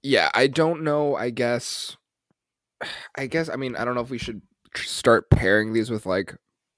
[0.03, 1.17] Yeah, I don't know.
[1.17, 1.97] I guess.
[3.17, 3.49] I guess.
[3.49, 4.41] I mean, I don't know if we should
[4.75, 6.33] start pairing these with like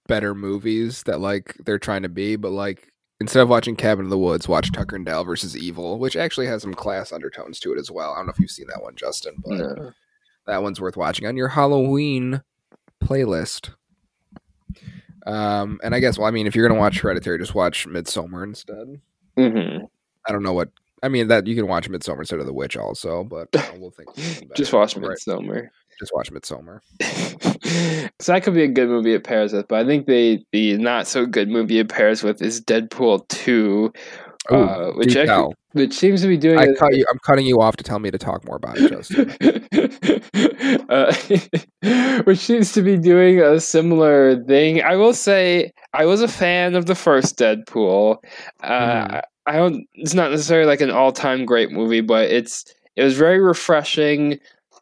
[0.07, 2.91] better movies that like they're trying to be, but like
[3.21, 6.47] instead of watching Cabin in the Woods, watch Tucker and Dale versus Evil, which actually
[6.47, 8.11] has some class undertones to it as well.
[8.13, 9.91] I don't know if you've seen that one, Justin, but No.
[10.47, 12.41] that one's worth watching on your Halloween
[13.03, 13.71] playlist.
[15.25, 18.43] Um, and I guess, well, I mean, if you're gonna watch Hereditary, just watch Midsommar
[18.43, 19.01] instead.
[19.37, 19.87] Mhm.
[20.27, 20.69] I don't know what.
[21.03, 23.91] I mean, that you can watch Midsommar instead of The Witch, also, but uh, we'll
[23.91, 24.09] think.
[24.55, 25.69] Just watch Right, Midsommar.
[25.99, 26.79] Just watch Midsommar.
[28.19, 30.77] so that could be a good movie it pairs with, but I think the the
[30.77, 33.93] not so good movie it pairs with is Deadpool two,
[34.51, 36.59] Ooh, uh, which actually, which seems to be doing.
[36.59, 37.05] I a- cut you.
[37.09, 39.31] I'm cutting you off to tell me to talk more about it, Justin.
[40.89, 41.13] uh,
[42.23, 44.83] which seems to be doing a similar thing.
[44.83, 48.17] I will say I was a fan of the first Deadpool.
[48.61, 49.21] Uh, Mhm.
[49.47, 49.85] I don't.
[49.93, 54.39] It's not necessarily like an all-time great movie, but it's it was very refreshing,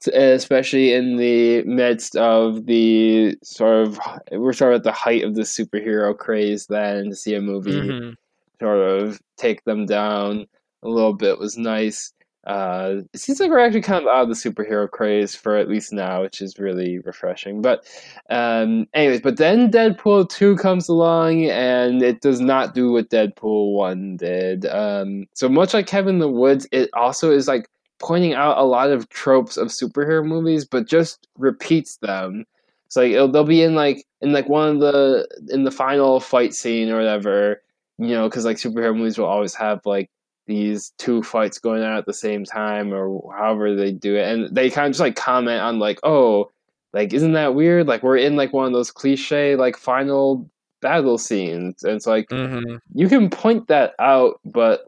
[0.08, 4.00] especially in the midst of the sort of
[4.32, 7.72] we're sort of at the height of the superhero craze then to see a movie
[7.72, 8.16] Mhm.
[8.60, 10.46] sort of take them down
[10.84, 12.12] a little bit was nice.
[12.46, 15.70] Uh, it seems like we're actually kind of out of the superhero craze for at
[15.70, 17.62] least now, which is really refreshing.
[17.62, 17.86] But,
[18.30, 23.72] um, anyways, but then Deadpool 2 comes along and it does not do what Deadpool
[23.72, 24.66] 1 did.
[24.66, 28.64] Um, so much like Cabin in the Woods, it also is like pointing out a
[28.64, 32.46] lot of tropes of superhero movies, but just repeats them.
[32.90, 36.54] So like they'll be in like in like one of the in the final fight
[36.54, 37.62] scene or whatever,
[37.98, 40.10] you know, because like superhero movies will always have like
[40.46, 44.56] these two fights going on at the same time or however they do it, and
[44.56, 46.52] they kind of just like comment on like, oh,
[46.94, 47.88] like isn't that weird?
[47.88, 50.48] Like we're in like one of those cliche like final
[50.82, 52.80] battle scenes, and it's like Mhm.
[52.94, 54.88] you can point that out, but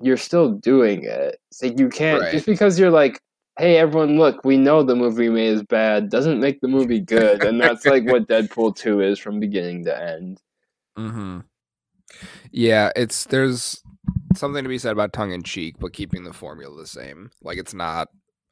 [0.00, 1.38] you're still doing it.
[1.52, 2.32] So you can't Right.
[2.32, 3.20] just because you're like,
[3.58, 7.42] hey, everyone, look, we know the movie made is bad, doesn't make the movie good,
[7.42, 10.40] and that's like what Deadpool two is from beginning to end.
[10.98, 11.40] Mm-hmm.
[12.52, 13.82] Yeah, it's there's
[14.34, 17.30] something to be said about tongue in cheek, but keeping the formula the same.
[17.42, 18.08] Like it's not.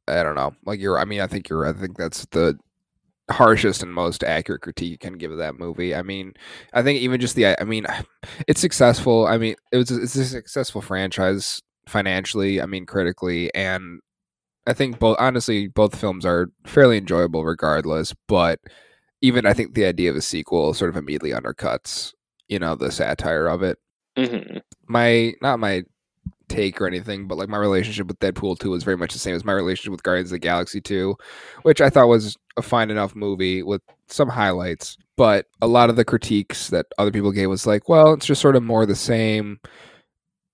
[0.09, 0.55] I don't know.
[0.65, 0.99] Like you're.
[0.99, 1.67] I mean, I think you're.
[1.67, 2.59] I think that's the
[3.31, 5.95] harshest and most accurate critique you can give of that movie.
[5.95, 6.35] I mean,
[6.72, 7.61] I think even just the.
[7.61, 7.87] I mean,
[8.49, 9.27] it's successful.
[9.27, 9.91] I mean, it was.
[9.91, 12.61] It's a successful franchise financially.
[12.61, 14.01] I mean, critically, and
[14.66, 15.16] I think both.
[15.18, 18.14] Honestly, both films are fairly enjoyable regardless.
[18.29, 18.61] But
[19.20, 22.12] even I think the idea of a sequel sort of immediately undercuts
[22.49, 23.79] you know the satire of it
[24.16, 25.83] hmm my not my
[26.49, 29.35] take or anything but like my relationship with deadpool 2 was very much the same
[29.35, 31.16] as my relationship with guardians of the galaxy 2
[31.62, 35.97] which i thought was a fine enough movie with some highlights but a lot of
[35.97, 38.95] the critiques that other people gave was like well it's just sort of more the
[38.95, 39.59] same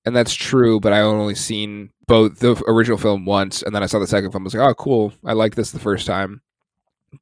[0.05, 0.81] and that's true.
[0.81, 4.33] But I only seen both the original film once, and then I saw the second
[4.33, 4.43] film.
[4.43, 5.13] I was like, oh, cool.
[5.25, 6.41] I like this the first time,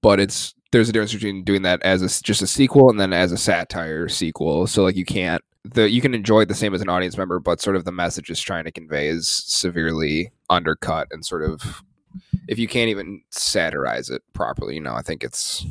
[0.03, 3.13] but it's there's a difference between doing that as a, just a sequel and then
[3.13, 4.67] as a satire sequel.
[4.67, 7.41] So like you can't the you can enjoy it the same as an audience member,
[7.41, 11.83] but sort of the message is trying to convey is severely undercut and sort of
[12.49, 15.65] if you can't even satirize it properly, you know, I think it's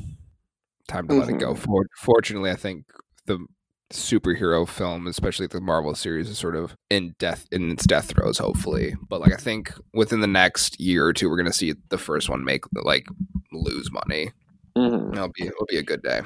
[0.87, 1.19] time to mm-hmm.
[1.19, 1.53] let it go.
[1.53, 1.63] Mm-hmm.
[1.63, 2.85] For, fortunately, I think
[3.25, 3.45] the
[3.91, 8.37] superhero film, especially the Marvel series, is sort of in death in its death throes,
[8.37, 8.95] hopefully.
[9.09, 12.29] But like I think within the next year or two, we're gonna see the first
[12.29, 13.07] one make like
[13.51, 14.31] lose money.
[14.77, 15.13] Mm-hmm.
[15.13, 16.21] It'll be it'll be a good day.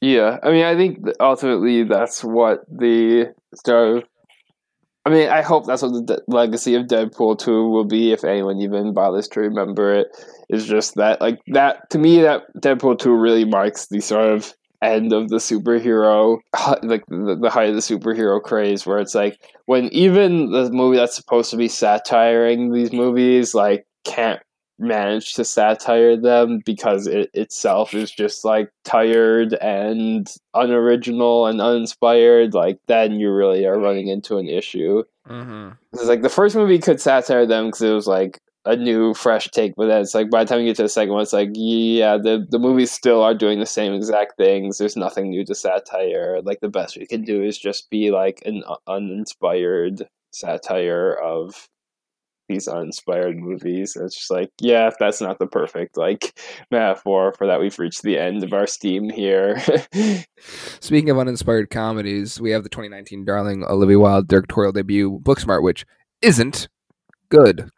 [0.00, 3.34] Yeah, I mean, I think ultimately that's what the
[3.64, 4.04] sort of.
[5.06, 8.24] I mean, I hope that's what the de- legacy of Deadpool two will be, if
[8.24, 10.08] anyone even bothers to remember it.
[10.48, 14.52] Is just that, like that to me, that Deadpool two really marks the sort of
[14.82, 16.38] end of the superhero,
[16.82, 20.96] like the, the height of the superhero craze, where it's like when even the movie
[20.96, 24.40] that's supposed to be satiring these movies, like can't
[24.78, 32.54] manage to satire them because it itself is just like tired and unoriginal and uninspired,
[32.54, 35.02] like then you really are running into an issue.
[35.28, 35.70] Mm-hmm.
[35.92, 39.48] It's like the first movie could satire them because it was like a new, fresh
[39.48, 41.32] take, but then it's like by the time you get to the second one, it's
[41.32, 44.78] like yeah, the the movies still are doing the same exact things.
[44.78, 46.40] There's nothing new to satire.
[46.42, 51.68] Like the best we can do is just be like an uninspired satire of
[52.48, 53.96] these uninspired movies.
[53.96, 56.38] It's just like, yeah, if that's not the perfect like
[56.70, 59.60] metaphor for that, we've reached the end of our steam here.
[60.80, 65.84] Speaking of uninspired comedies, we have the 2019 darling Olivia Wilde directorial debut, Booksmart, which
[66.22, 66.68] isn't
[67.28, 67.70] good.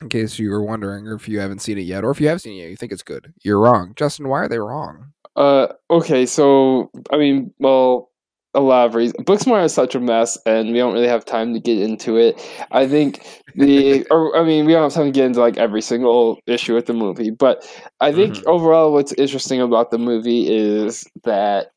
[0.00, 2.28] In case you were wondering, or if you haven't seen it yet, or if you
[2.28, 3.34] have seen it yet, you think it's good.
[3.42, 4.28] You're wrong, Justin.
[4.28, 5.12] Why are they wrong?
[5.36, 8.09] Uh, okay, so I mean, well,
[8.54, 9.24] a lot of reasons.
[9.24, 12.40] Booksmart is such a mess, and we don't really have time to get into it.
[12.70, 15.82] I think the, or I mean, we don't have time to get into like every
[15.82, 17.64] single issue with the movie, but
[18.00, 18.48] I think mm-hmm.
[18.48, 21.72] overall, what's interesting about the movie is that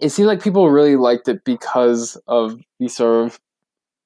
[0.00, 3.40] it seemed like people really liked it because of the sort of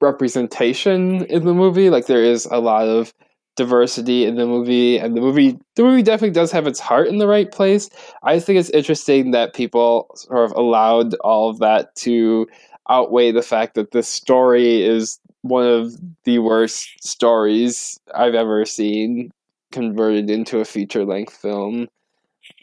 [0.00, 1.90] representation in the movie.
[1.90, 3.12] Like there is a lot of
[3.60, 7.18] diversity in the movie and the movie the movie definitely does have its heart in
[7.18, 7.90] the right place.
[8.22, 12.48] I think it's interesting that people sort of allowed all of that to
[12.88, 15.94] outweigh the fact that this story is one of
[16.24, 19.30] the worst stories i've ever seen
[19.72, 21.88] converted into a feature length film.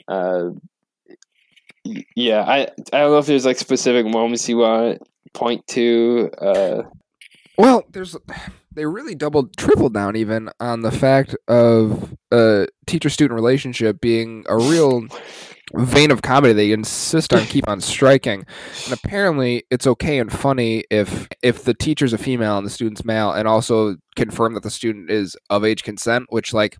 [0.07, 0.49] Uh,
[2.15, 2.59] yeah i
[2.91, 6.81] i don't know if there's like specific moments you want to point to uh,
[7.57, 8.15] well there's
[8.77, 13.99] they really doubled, tripled down even on the fact of uh, a teacher student relationship
[13.99, 15.07] being a real
[15.73, 18.45] vein of comedy they insist on keep on striking.
[18.85, 23.03] And apparently, it's okay and funny if if the teacher's a female and the student's
[23.03, 26.77] male, and also confirm that the student is of age consent, which like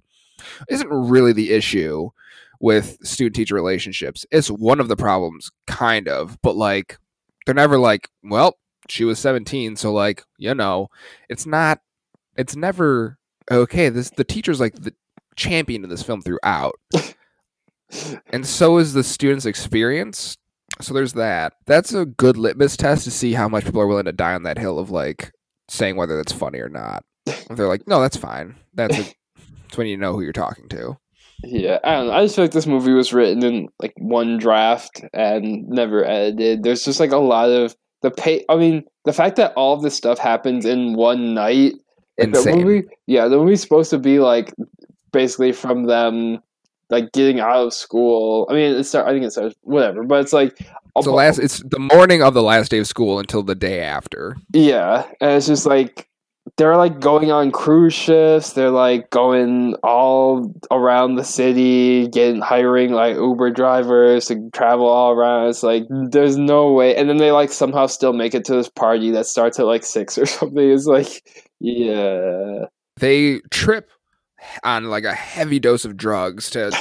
[0.70, 2.12] isn't really the issue
[2.60, 4.24] with student teacher relationships.
[4.32, 7.00] It's one of the problems, kind of, but like
[7.46, 8.56] they're never like, well,
[8.90, 10.88] she was 17 so like you know
[11.28, 11.82] it's not
[12.38, 13.18] it's never
[13.52, 13.90] okay.
[13.90, 14.94] This the teacher's like the
[15.36, 16.76] champion in this film throughout,
[18.32, 20.38] and so is the student's experience.
[20.82, 21.54] So there's that.
[21.66, 24.44] That's a good litmus test to see how much people are willing to die on
[24.44, 25.32] that hill of like
[25.70, 27.04] saying whether that's funny or not.
[27.26, 28.56] If they're like, no, that's fine.
[28.76, 30.98] That's, a, that's when you know who you're talking to.
[31.44, 32.14] Yeah, I don't know.
[32.14, 36.64] I just feel like this movie was written in like one draft and never edited.
[36.64, 38.44] There's just like a lot of the pay.
[38.50, 41.74] I mean, the fact that all of this stuff happens in one night
[42.18, 42.60] Insane.
[42.60, 44.54] The movie, yeah, the movie's supposed to be like
[45.12, 46.42] basically from them
[46.90, 48.48] like getting out of school.
[48.50, 50.60] I mean, it's I think it's whatever, but it's like
[50.96, 51.40] it's the last.
[51.40, 54.38] It's the morning of the last day of school until the day after.
[54.54, 56.08] Yeah, and it's just like
[56.56, 58.54] they're like going on cruise ships.
[58.54, 65.12] They're like going all around the city, getting hiring like Uber drivers to travel all
[65.12, 65.50] around.
[65.50, 66.96] It's like there's no way.
[66.96, 69.84] And then they like somehow still make it to this party that starts at like
[69.84, 70.70] six or something.
[70.70, 71.24] It's like
[71.60, 72.66] yeah.
[72.98, 73.92] They trip
[74.64, 76.72] on like a heavy dose of drugs to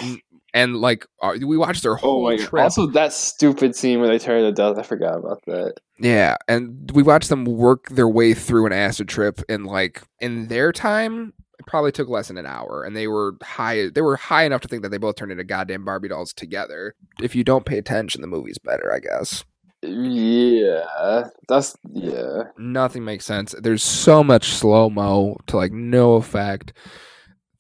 [0.57, 2.63] and like uh, we watched their oh whole oh trip.
[2.63, 4.79] Also, that stupid scene where they turn to death.
[4.79, 5.75] I forgot about that.
[6.01, 10.49] Yeah, and we watched them work their way through an acid trip, and like in
[10.49, 12.85] their time, it probably took less than an hour.
[12.85, 13.91] And they were high.
[13.91, 16.95] They were high enough to think that they both turned into goddamn Barbie dolls together.
[17.21, 19.45] If you don't pay attention, the movie's better, I guess.
[19.83, 22.45] Yeah, that's yeah.
[22.57, 23.55] Nothing makes sense.
[23.61, 26.73] There's so much slow mo to like no effect.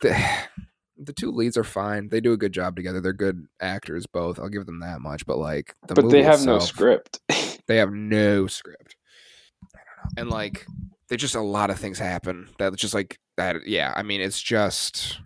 [0.02, 0.14] The,
[0.98, 2.08] the two leads are fine.
[2.08, 3.00] They do a good job together.
[3.00, 4.38] They're good actors, both.
[4.38, 5.26] I'll give them that much.
[5.26, 7.20] But like, the but they have itself, no script.
[7.66, 8.96] they have no script.
[10.16, 10.66] And like,
[11.08, 13.66] there's just a lot of things happen that just like that.
[13.66, 15.20] Yeah, I mean, it's just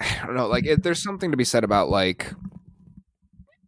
[0.00, 0.46] I don't know.
[0.46, 2.32] Like, it, there's something to be said about like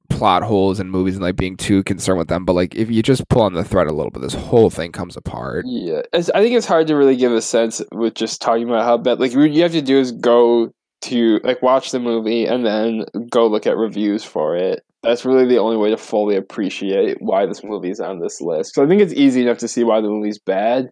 [0.08, 2.44] plot holes in movies and like being too concerned with them.
[2.44, 4.92] But like, if you just pull on the thread a little bit, this whole thing
[4.92, 5.64] comes apart.
[5.66, 8.84] Yeah, it's, I think it's hard to really give a sense with just talking about
[8.84, 9.20] how bad.
[9.20, 10.72] Like, what you have to do is go
[11.06, 14.84] to like watch the movie and then go look at reviews for it.
[15.02, 18.74] That's really the only way to fully appreciate why this movie's on this list.
[18.74, 20.90] So I think it's easy enough to see why the movie's bad,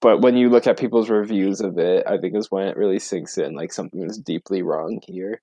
[0.00, 2.98] but when you look at people's reviews of it, I think is when it really
[2.98, 5.40] sinks in like something is deeply wrong here.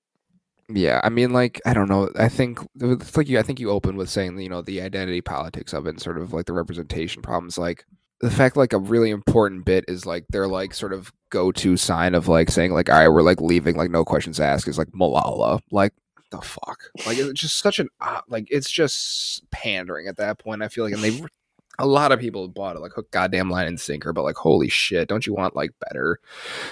[0.68, 2.08] Yeah, I mean, like I don't know.
[2.16, 3.38] I think it's like you.
[3.38, 6.18] I think you opened with saying you know the identity politics of it, and sort
[6.18, 7.58] of like the representation problems.
[7.58, 7.84] Like
[8.22, 11.76] the fact, like a really important bit is like their like sort of go to
[11.76, 14.78] sign of like saying like, "All right, we're like leaving," like no questions asked is
[14.78, 15.60] like Malala.
[15.72, 15.92] Like
[16.30, 20.62] the fuck, like it's just such an uh, like it's just pandering at that point.
[20.62, 21.20] I feel like, and they
[21.80, 24.68] a lot of people bought it like hook goddamn line and sinker but like holy
[24.68, 26.20] shit don't you want like better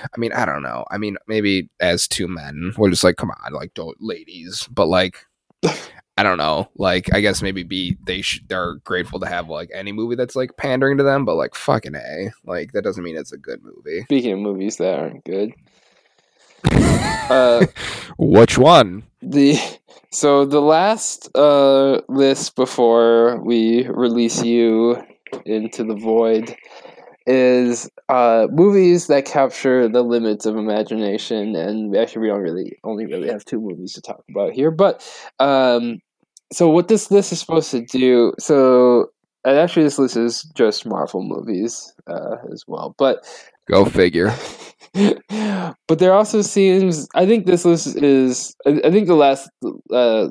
[0.03, 3.31] i mean i don't know i mean maybe as two men we're just like come
[3.31, 5.27] on like don't ladies but like
[6.21, 9.71] i don't know like i guess maybe be they sh- they're grateful to have like
[9.75, 13.17] any movie that's like pandering to them but like fucking a like that doesn't mean
[13.17, 15.53] it's a good movie speaking of movies that aren't good
[17.31, 17.65] uh
[18.19, 19.59] which one the
[20.13, 25.01] so the last uh, list before we release you
[25.47, 26.57] into the void
[27.27, 33.07] is uh, movies that capture the limits of imagination, and actually we don't really only
[33.07, 34.73] really have two movies to talk about here.
[34.73, 35.09] But
[35.39, 36.01] um,
[36.53, 39.11] so what this list is supposed to do, so
[39.45, 43.25] and actually this list is just Marvel movies uh, as well, but
[43.69, 44.35] go figure.
[44.95, 50.29] but there also seems I think this list is I, think the last uh,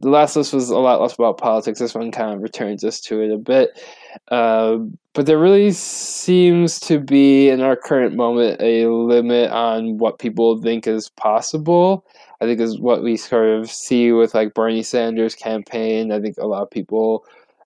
[0.00, 1.78] the last list was a lot less about politics.
[1.78, 3.78] This one kind of returns us to it a bit.
[4.28, 4.78] Uh,
[5.14, 10.60] but there really seems to be in our current moment a limit on what people
[10.60, 12.06] think is possible.
[12.40, 16.12] I think is what we sort of see with like Bernie Sanders' campaign.
[16.12, 17.24] I think a lot of people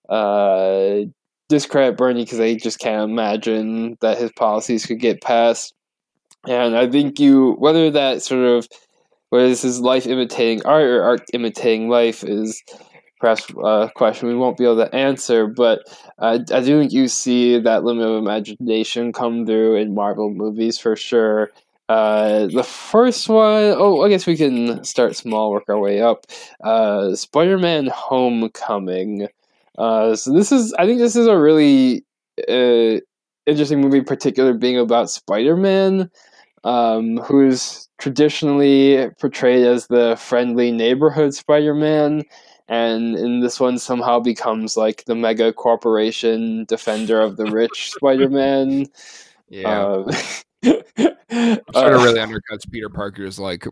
[0.09, 1.01] uh,
[1.47, 5.73] discredit Bernie because they just can't imagine that his policies could get passed.
[6.47, 8.67] And I think you, whether that sort of,
[9.29, 12.61] whether this is life imitating art or art imitating life, is
[13.19, 15.47] perhaps a question we won't be able to answer.
[15.47, 15.81] But
[16.19, 20.77] uh, I do think you see that limit of imagination come through in Marvel movies
[20.77, 21.51] for sure.
[21.87, 26.25] Uh, the first one, oh, I guess we can start small, work our way up.
[26.63, 29.27] Uh, Spider Man Homecoming.
[29.77, 32.03] Uh, so this is, I think this is a really
[32.49, 32.99] uh,
[33.45, 36.09] interesting movie, particular being about Spider Man
[36.65, 42.23] um, who's traditionally portrayed as the friendly neighborhood Spider-Man,
[42.67, 48.87] and in this one somehow becomes like the mega corporation defender of the rich Spider-Man.
[49.49, 50.11] Yeah, uh,
[50.63, 53.67] sort of really undercuts Peter Parker's like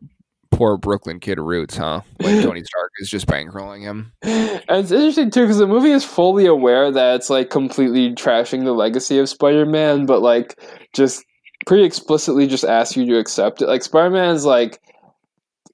[0.51, 2.01] poor Brooklyn kid roots, huh?
[2.19, 4.13] Like Tony Stark is just bankrolling him.
[4.21, 8.63] And it's interesting too because the movie is fully aware that it's like completely trashing
[8.63, 10.59] the legacy of Spider-Man, but like
[10.93, 11.25] just
[11.65, 13.67] pretty explicitly just asks you to accept it.
[13.67, 14.79] Like Spider Man's like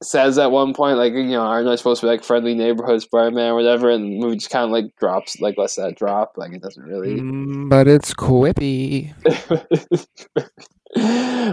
[0.02, 3.02] says at one point, like, you know, aren't I supposed to be like friendly neighborhood
[3.02, 3.90] Spider Man or whatever?
[3.90, 6.34] And the movie just kind of like drops, like, lets that drop.
[6.38, 7.20] Like, it doesn't really.
[7.20, 9.14] Mm, but it's quippy.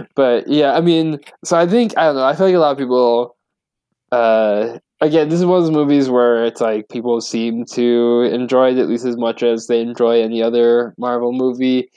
[0.15, 2.71] but yeah, I mean, so I think, I don't know, I feel like a lot
[2.71, 3.35] of people,
[4.11, 8.71] uh, again, this is one of those movies where it's like people seem to enjoy
[8.71, 11.89] it at least as much as they enjoy any other Marvel movie.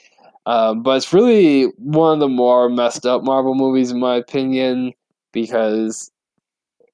[0.45, 4.93] Um, but it's really one of the more messed up Marvel movies, in my opinion,
[5.31, 6.11] because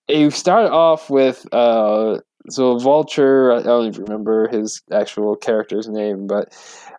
[0.08, 3.51] you start off with uh, so Vulture.
[3.51, 6.53] I don't even remember his actual character's name, but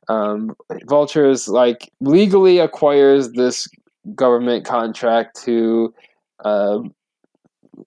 [0.09, 0.55] um,
[0.89, 3.69] Vulture is like legally acquires this
[4.15, 5.95] government contract to
[6.45, 6.81] uh,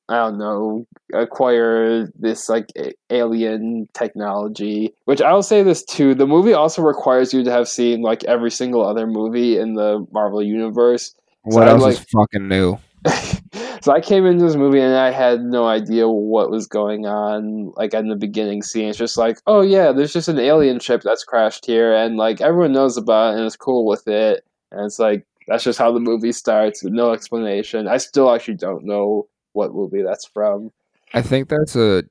[0.09, 2.67] I don't know, acquire this like
[3.09, 4.93] alien technology.
[5.05, 8.51] Which I'll say this too: the movie also requires you to have seen like every
[8.51, 11.13] single other movie in the Marvel universe.
[11.43, 12.77] What so else like, is fucking new?
[13.81, 17.71] so I came into this movie and I had no idea what was going on.
[17.75, 21.01] Like in the beginning scene, it's just like, oh yeah, there's just an alien ship
[21.03, 24.45] that's crashed here, and like everyone knows about it and is cool with it.
[24.71, 27.87] And it's like that's just how the movie starts with no explanation.
[27.87, 30.71] I still actually don't know what movie that's from.
[31.13, 32.03] I think that's a.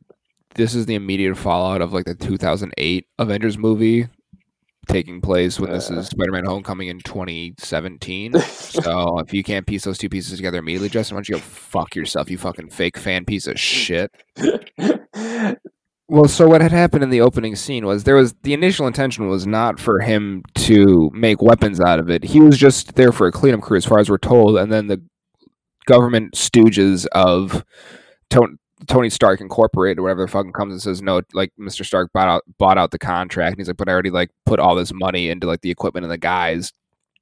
[0.56, 4.08] This is the immediate fallout of like the 2008 Avengers movie
[4.90, 8.38] taking place when this is Spider-Man: Homecoming in 2017.
[8.40, 11.40] so if you can't piece those two pieces together immediately, Justin, why don't you go
[11.40, 14.10] fuck yourself, you fucking fake fan piece of shit?
[16.12, 19.28] Well, so what had happened in the opening scene was there was the initial intention
[19.28, 22.24] was not for him to make weapons out of it.
[22.24, 24.88] He was just there for a cleanup crew, as far as we're told, and then
[24.88, 25.00] the
[25.86, 27.64] government stooges of
[28.28, 28.54] Tony,
[28.86, 31.84] Tony Stark Incorporated or whatever the fucking comes and says no, like Mr.
[31.84, 34.60] Stark bought out bought out the contract, and he's like, but I already like put
[34.60, 36.72] all this money into like the equipment and the guys.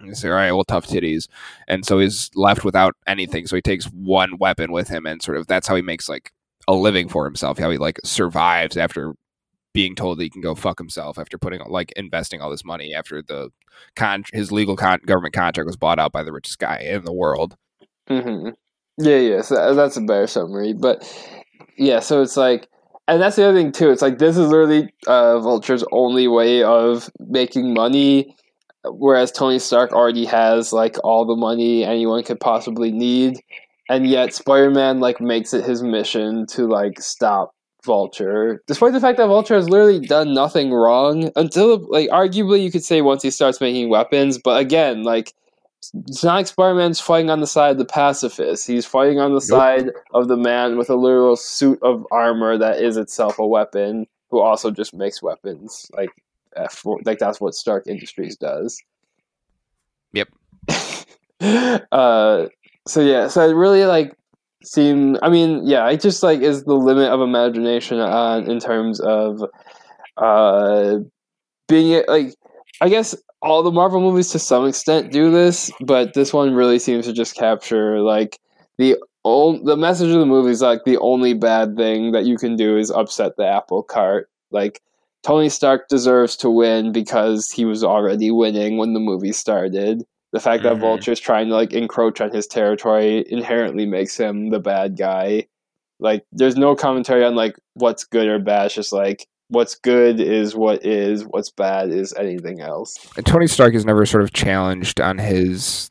[0.00, 1.26] And they say, all right, well, tough titties,
[1.66, 3.48] and so he's left without anything.
[3.48, 6.32] So he takes one weapon with him, and sort of that's how he makes like
[6.68, 7.58] a living for himself.
[7.58, 9.14] How he like survives after
[9.74, 12.94] being told that he can go fuck himself after putting like investing all this money
[12.94, 13.50] after the
[13.96, 17.12] con his legal con- government contract was bought out by the richest guy in the
[17.12, 17.56] world.
[18.08, 18.50] Mm-hmm.
[18.98, 19.42] Yeah, yeah.
[19.42, 21.02] So that's a better summary, but
[21.78, 22.00] yeah.
[22.00, 22.68] So it's like,
[23.06, 23.90] and that's the other thing too.
[23.90, 28.34] It's like this is literally uh, Vulture's only way of making money,
[28.84, 33.38] whereas Tony Stark already has like all the money anyone could possibly need
[33.88, 37.54] and yet Spider-Man like makes it his mission to like stop
[37.84, 42.70] Vulture, despite the fact that Vulture has literally done nothing wrong until like arguably you
[42.70, 45.32] could say once he starts making weapons, but again like.
[46.08, 48.66] It's not Spider-Man's fighting on the side of the pacifist.
[48.66, 49.42] He's fighting on the nope.
[49.42, 54.06] side of the man with a literal suit of armor that is itself a weapon,
[54.30, 55.88] who also just makes weapons.
[55.96, 56.10] Like,
[56.56, 58.82] F- like that's what Stark Industries does.
[60.12, 60.28] Yep.
[61.92, 62.46] uh,
[62.86, 64.16] so yeah, so it really like
[64.64, 65.16] seem.
[65.22, 69.42] I mean, yeah, it just like is the limit of imagination on in terms of
[70.16, 70.98] uh
[71.68, 72.34] being like
[72.80, 76.78] I guess all the Marvel movies to some extent do this, but this one really
[76.78, 78.38] seems to just capture like
[78.78, 82.36] the old the message of the movie is like the only bad thing that you
[82.36, 84.28] can do is upset the apple cart.
[84.50, 84.80] Like
[85.22, 90.04] Tony Stark deserves to win because he was already winning when the movie started.
[90.32, 90.78] The fact mm-hmm.
[90.78, 95.46] that Vulture's trying to like encroach on his territory inherently makes him the bad guy.
[96.00, 98.66] Like there's no commentary on like what's good or bad.
[98.66, 102.96] It's just like what's good is what is, what's bad is anything else.
[103.16, 105.90] And Tony Stark is never sort of challenged on his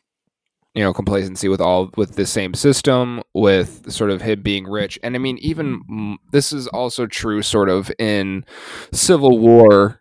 [0.74, 5.00] you know complacency with all with the same system with sort of him being rich
[5.02, 8.46] and i mean even this is also true sort of in
[8.92, 10.00] civil war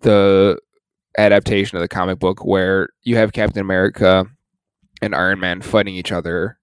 [0.00, 0.58] the
[1.18, 4.24] adaptation of the comic book where you have Captain America
[5.02, 6.58] and Iron Man fighting each other,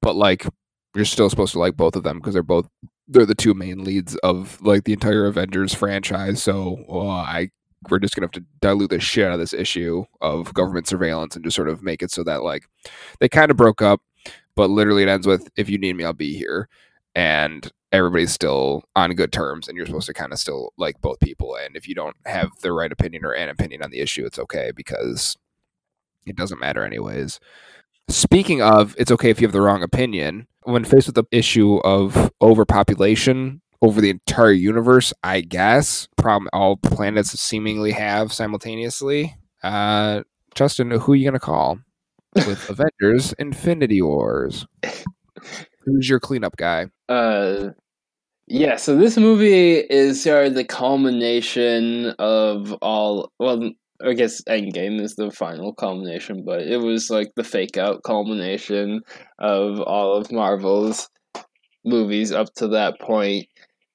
[0.00, 0.46] but like
[0.94, 2.68] you're still supposed to like both of them because they're both
[3.08, 6.42] they're the two main leads of like the entire Avengers franchise.
[6.42, 7.50] So uh, I
[7.88, 11.34] we're just gonna have to dilute the shit out of this issue of government surveillance
[11.36, 12.68] and just sort of make it so that like
[13.20, 14.00] they kind of broke up,
[14.54, 16.68] but literally it ends with if you need me, I'll be here.
[17.14, 21.18] And everybody's still on good terms and you're supposed to kind of still like both
[21.20, 24.26] people and if you don't have the right opinion or an opinion on the issue
[24.26, 25.36] it's okay because
[26.26, 27.40] it doesn't matter anyways
[28.08, 31.76] speaking of it's okay if you have the wrong opinion when faced with the issue
[31.78, 40.22] of overpopulation over the entire universe i guess problem all planets seemingly have simultaneously uh
[40.54, 41.78] justin who are you gonna call
[42.34, 42.68] with
[43.00, 44.66] avengers infinity wars
[45.84, 47.68] who's your cleanup guy uh
[48.50, 53.30] yeah, so this movie is sort of the culmination of all.
[53.38, 53.72] Well,
[54.04, 59.02] I guess Endgame is the final culmination, but it was like the fake out culmination
[59.38, 61.08] of all of Marvel's
[61.84, 63.46] movies up to that point.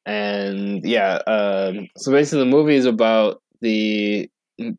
[0.06, 4.30] And yeah, um, so basically, the movie is about the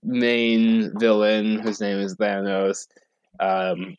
[0.02, 2.86] main villain, whose name is Thanos,
[3.40, 3.96] um,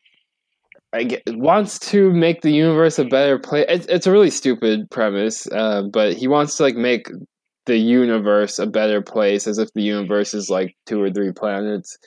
[0.92, 3.66] I get, wants to make the universe a better place.
[3.68, 7.08] It's, it's a really stupid premise, uh, but he wants to like make
[7.66, 11.98] the universe a better place, as if the universe is like two or three planets.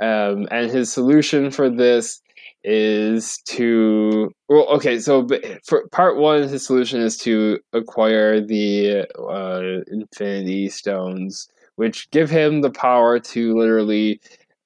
[0.00, 2.20] Um, and his solution for this
[2.64, 4.98] is to well, okay.
[4.98, 5.28] So
[5.64, 12.62] for part one, his solution is to acquire the uh, Infinity Stones, which give him
[12.62, 14.20] the power to literally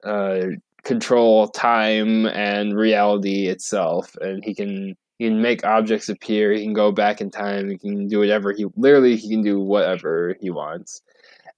[0.05, 0.47] uh,
[0.85, 6.73] control time and reality itself and he can he can make objects appear he can
[6.73, 10.51] go back in time he can do whatever he literally he can do whatever he
[10.51, 11.03] wants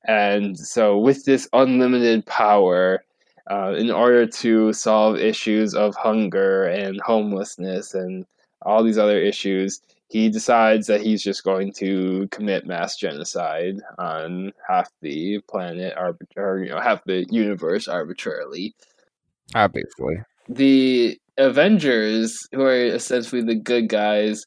[0.07, 3.05] and so with this unlimited power
[3.51, 8.25] uh, in order to solve issues of hunger and homelessness and
[8.63, 14.53] all these other issues he decides that he's just going to commit mass genocide on
[14.69, 18.75] half the planet or you know half the universe arbitrarily
[19.55, 20.17] Obviously.
[20.49, 24.45] The Avengers, who are essentially the good guys,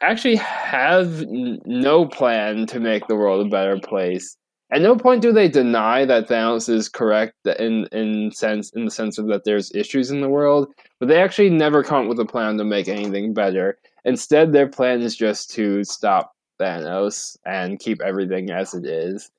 [0.00, 4.36] actually have n- no plan to make the world a better place.
[4.72, 8.90] At no point do they deny that Thanos is correct in in sense in the
[8.90, 10.68] sense of that there's issues in the world,
[10.98, 13.78] but they actually never come up with a plan to make anything better.
[14.04, 19.30] Instead, their plan is just to stop Thanos and keep everything as it is.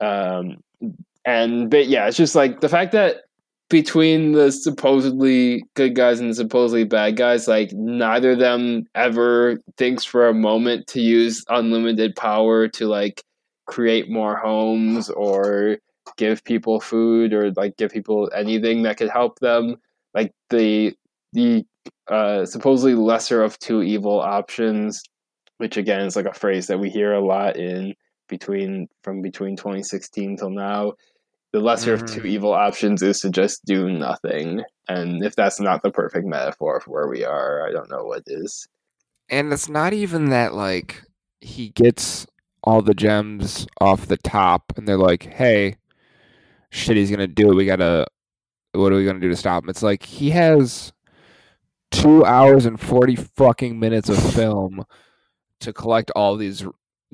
[0.00, 0.62] Um,
[1.24, 3.22] and but yeah, it's just like the fact that
[3.68, 9.58] between the supposedly good guys and the supposedly bad guys, like neither of them ever
[9.76, 13.24] thinks for a moment to use unlimited power to like
[13.66, 15.78] create more homes or
[16.16, 19.76] give people food or like give people anything that could help them.
[20.14, 20.94] Like the
[21.32, 21.66] the
[22.08, 25.02] uh, supposedly lesser of two evil options,
[25.58, 27.94] which again is like a phrase that we hear a lot in
[28.28, 30.92] between from between 2016 till now
[31.56, 32.04] the lesser mm-hmm.
[32.04, 32.28] of two mm-hmm.
[32.28, 34.62] evil options is to just do nothing.
[34.88, 38.24] And if that's not the perfect metaphor for where we are, I don't know what
[38.26, 38.68] is.
[39.30, 41.02] And it's not even that like
[41.40, 42.26] he gets
[42.62, 45.76] all the gems off the top and they're like, hey,
[46.68, 47.54] shit, he's gonna do it.
[47.54, 48.06] We gotta
[48.72, 49.70] what are we gonna do to stop him?
[49.70, 50.92] It's like he has
[51.90, 54.84] two hours and forty fucking minutes of film
[55.60, 56.66] to collect all these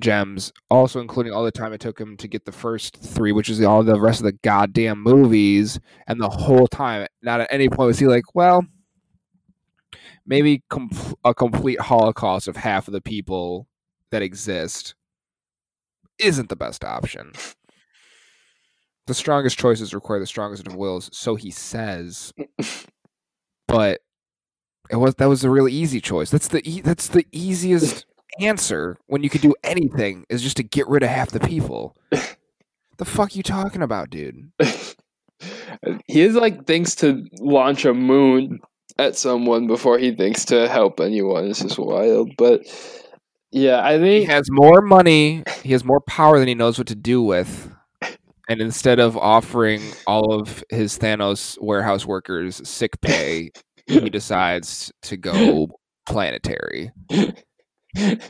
[0.02, 3.48] gems, also including all the time it took him to get the first three, which
[3.48, 7.68] is all the rest of the goddamn movies, and the whole time, not at any
[7.68, 8.66] point was he like, well,
[10.26, 10.90] maybe com-
[11.24, 13.66] a complete holocaust of half of the people
[14.10, 14.94] that exist
[16.18, 17.32] isn't the best option.
[19.08, 22.32] The strongest choices require the strongest of wills, so he says.
[23.68, 24.00] but
[24.90, 26.30] it was that was a really easy choice.
[26.30, 28.06] That's the e- that's the easiest
[28.40, 31.96] answer when you could do anything is just to get rid of half the people.
[32.98, 34.50] the fuck you talking about, dude?
[36.06, 38.60] he is like thinks to launch a moon
[38.98, 41.48] at someone before he thinks to help anyone.
[41.48, 42.30] This is wild.
[42.36, 42.62] But
[43.50, 46.86] yeah, I think he has more money, he has more power than he knows what
[46.88, 47.70] to do with.
[48.48, 53.50] And instead of offering all of his Thanos warehouse workers sick pay,
[53.86, 55.68] he decides to go
[56.06, 56.90] planetary.
[57.96, 58.28] I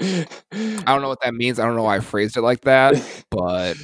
[0.00, 1.58] don't know what that means.
[1.58, 2.94] I don't know why I phrased it like that,
[3.30, 3.76] but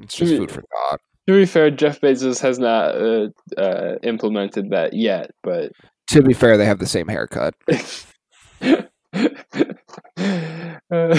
[0.00, 1.00] it's just food for thought.
[1.28, 5.72] To be fair, Jeff Bezos has not uh, uh, implemented that yet, but
[6.08, 7.54] to be fair, they have the same haircut.
[10.90, 11.18] uh,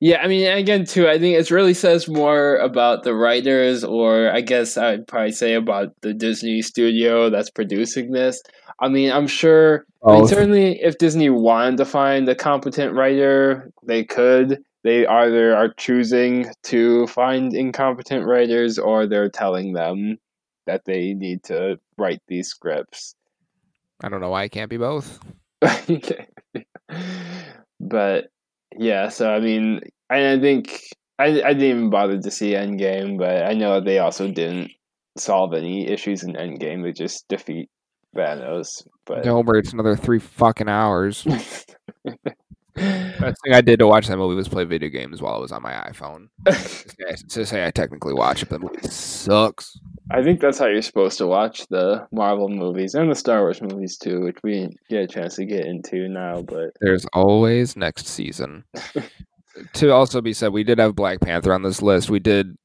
[0.00, 4.30] yeah, I mean, again, too, I think it really says more about the writers, or
[4.30, 8.42] I guess I'd probably say about the Disney studio that's producing this.
[8.80, 9.84] I mean, I'm sure.
[10.02, 10.26] I mean, oh.
[10.26, 14.62] certainly, if Disney wanted to find a competent writer, they could.
[14.84, 20.16] They either are choosing to find incompetent writers, or they're telling them
[20.66, 23.14] that they need to write these scripts.
[24.02, 25.18] I don't know why it can't be both.
[27.80, 28.28] but
[28.80, 30.80] yeah, so I mean, I, I think
[31.18, 34.70] I, I didn't even bother to see Endgame, but I know they also didn't
[35.18, 36.82] solve any issues in Endgame.
[36.82, 37.68] They just defeat
[38.16, 38.86] Thanos.
[39.04, 41.26] But don't worry, it's another three fucking hours.
[42.80, 45.52] Best thing I did to watch that movie was play video games while I was
[45.52, 46.28] on my iPhone.
[47.28, 49.78] to say I technically watch it, but the movie sucks.
[50.10, 53.60] I think that's how you're supposed to watch the Marvel movies and the Star Wars
[53.60, 56.42] movies too, which we didn't get a chance to get into now.
[56.42, 58.64] But there's always next season.
[59.74, 62.10] to also be said, we did have Black Panther on this list.
[62.10, 62.56] We did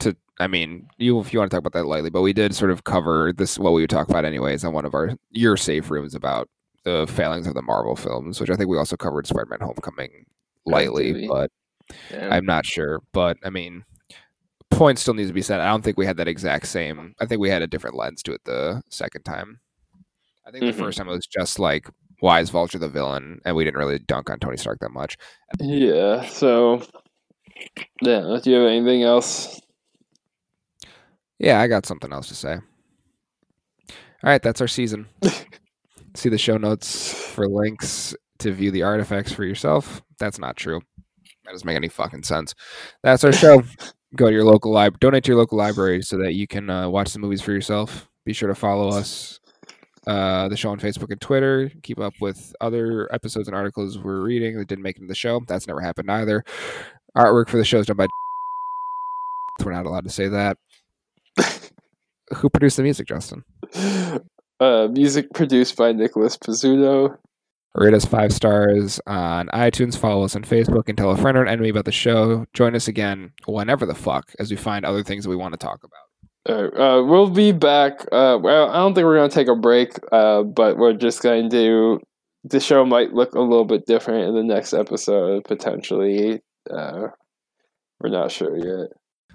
[0.00, 2.54] to I mean, you if you want to talk about that lightly, but we did
[2.54, 5.56] sort of cover this what we would talk about anyways on one of our your
[5.56, 6.48] safe rooms about
[6.84, 10.26] the failings of the Marvel films, which I think we also covered Spider-Man: Homecoming
[10.66, 11.50] lightly, but
[12.10, 12.28] yeah.
[12.30, 13.00] I'm not sure.
[13.12, 13.84] But I mean,
[14.70, 15.60] point still needs to be said.
[15.60, 17.14] I don't think we had that exact same.
[17.20, 19.60] I think we had a different lens to it the second time.
[20.46, 20.76] I think mm-hmm.
[20.76, 21.88] the first time it was just like
[22.20, 25.18] why is Vulture the villain, and we didn't really dunk on Tony Stark that much.
[25.58, 26.24] Yeah.
[26.26, 26.80] So,
[28.00, 28.38] yeah.
[28.42, 29.60] Do you have anything else?
[31.40, 32.60] Yeah, I got something else to say.
[33.90, 35.08] All right, that's our season.
[36.14, 40.02] See the show notes for links to view the artifacts for yourself.
[40.18, 40.80] That's not true.
[41.44, 42.54] That doesn't make any fucking sense.
[43.02, 43.62] That's our show.
[44.16, 46.86] Go to your local library, donate to your local library so that you can uh,
[46.86, 48.10] watch the movies for yourself.
[48.26, 49.40] Be sure to follow us,
[50.06, 51.72] uh, the show on Facebook and Twitter.
[51.82, 55.14] Keep up with other episodes and articles we're reading that didn't make it to the
[55.14, 55.40] show.
[55.48, 56.44] That's never happened either.
[57.16, 58.06] Artwork for the show is done by.
[59.64, 60.58] We're not allowed to say that.
[62.36, 63.44] Who produced the music, Justin?
[64.62, 67.16] Uh, music produced by Nicholas Pizzuto.
[67.74, 69.96] Rate us five stars on iTunes.
[69.96, 72.44] Follow us on Facebook and tell a friend or an enemy about the show.
[72.54, 75.58] Join us again whenever the fuck as we find other things that we want to
[75.58, 76.76] talk about.
[76.78, 78.06] Uh, we'll be back.
[78.12, 81.50] Uh, I don't think we're going to take a break, uh, but we're just going
[81.50, 81.98] to.
[82.44, 86.40] The show might look a little bit different in the next episode, potentially.
[86.70, 87.08] Uh,
[88.00, 88.90] we're not sure yet.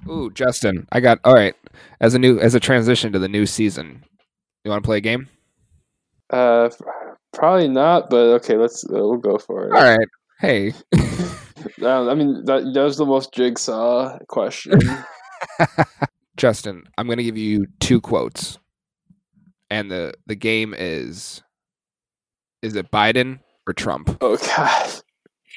[0.09, 1.55] Ooh, Justin, I got all right.
[1.99, 4.03] As a new as a transition to the new season,
[4.67, 5.27] you want to play a game?
[6.29, 6.69] Uh,
[7.33, 9.73] probably not, but okay, let's uh, we'll go for it.
[9.73, 10.07] All right.
[10.39, 10.73] Hey,
[11.83, 14.79] Um, I mean, that, that was the most jigsaw question.
[16.37, 18.57] Justin, I'm going to give you two quotes.
[19.69, 21.43] And the the game is
[22.61, 24.17] is it Biden or Trump?
[24.21, 24.93] oh god.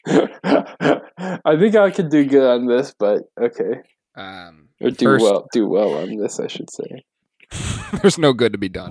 [1.44, 3.82] I think I could do good on this, but okay.
[4.16, 7.04] Um Or do First- well do well on this, I should say.
[8.00, 8.90] there's no good to be done.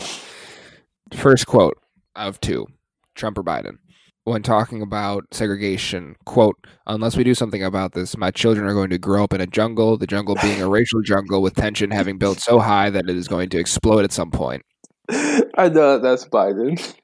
[1.14, 1.78] First quote
[2.16, 2.68] of two,
[3.16, 3.78] Trump or Biden.
[4.26, 6.56] When talking about segregation, quote,
[6.86, 9.48] unless we do something about this, my children are going to grow up in a
[9.48, 13.16] jungle, the jungle being a racial jungle with tension having built so high that it
[13.16, 14.64] is going to explode at some point.
[15.10, 16.96] I know that's Biden.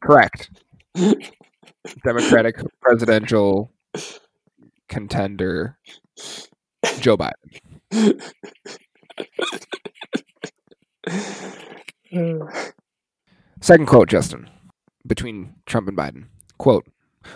[0.00, 0.50] Correct.
[2.04, 3.72] Democratic presidential
[4.88, 5.78] contender
[7.00, 7.32] Joe Biden.
[13.60, 14.48] Second quote, Justin,
[15.06, 16.26] between Trump and Biden.
[16.58, 16.86] Quote,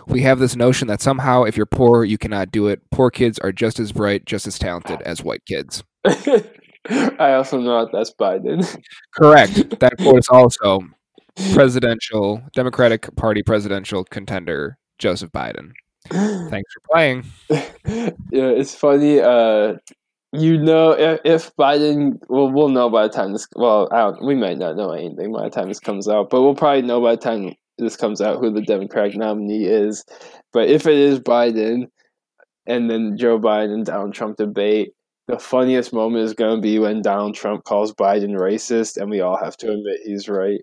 [0.06, 2.80] we have this notion that somehow if you're poor, you cannot do it.
[2.90, 5.82] Poor kids are just as bright, just as talented as white kids.
[6.88, 8.64] I also know that that's Biden.
[9.14, 9.78] Correct.
[9.80, 10.80] That quote is also
[11.52, 15.72] presidential, Democratic Party presidential contender Joseph Biden.
[16.10, 17.24] Thanks for playing.
[17.48, 19.20] yeah, it's funny.
[19.20, 19.74] Uh,
[20.32, 23.48] you know, if, if Biden, well, we'll know by the time this.
[23.56, 26.42] Well, I don't, we might not know anything by the time this comes out, but
[26.42, 30.04] we'll probably know by the time this comes out who the Democratic nominee is.
[30.52, 31.88] But if it is Biden,
[32.66, 34.94] and then Joe Biden Donald Trump debate,
[35.26, 39.20] the funniest moment is going to be when Donald Trump calls Biden racist, and we
[39.20, 40.60] all have to admit he's right.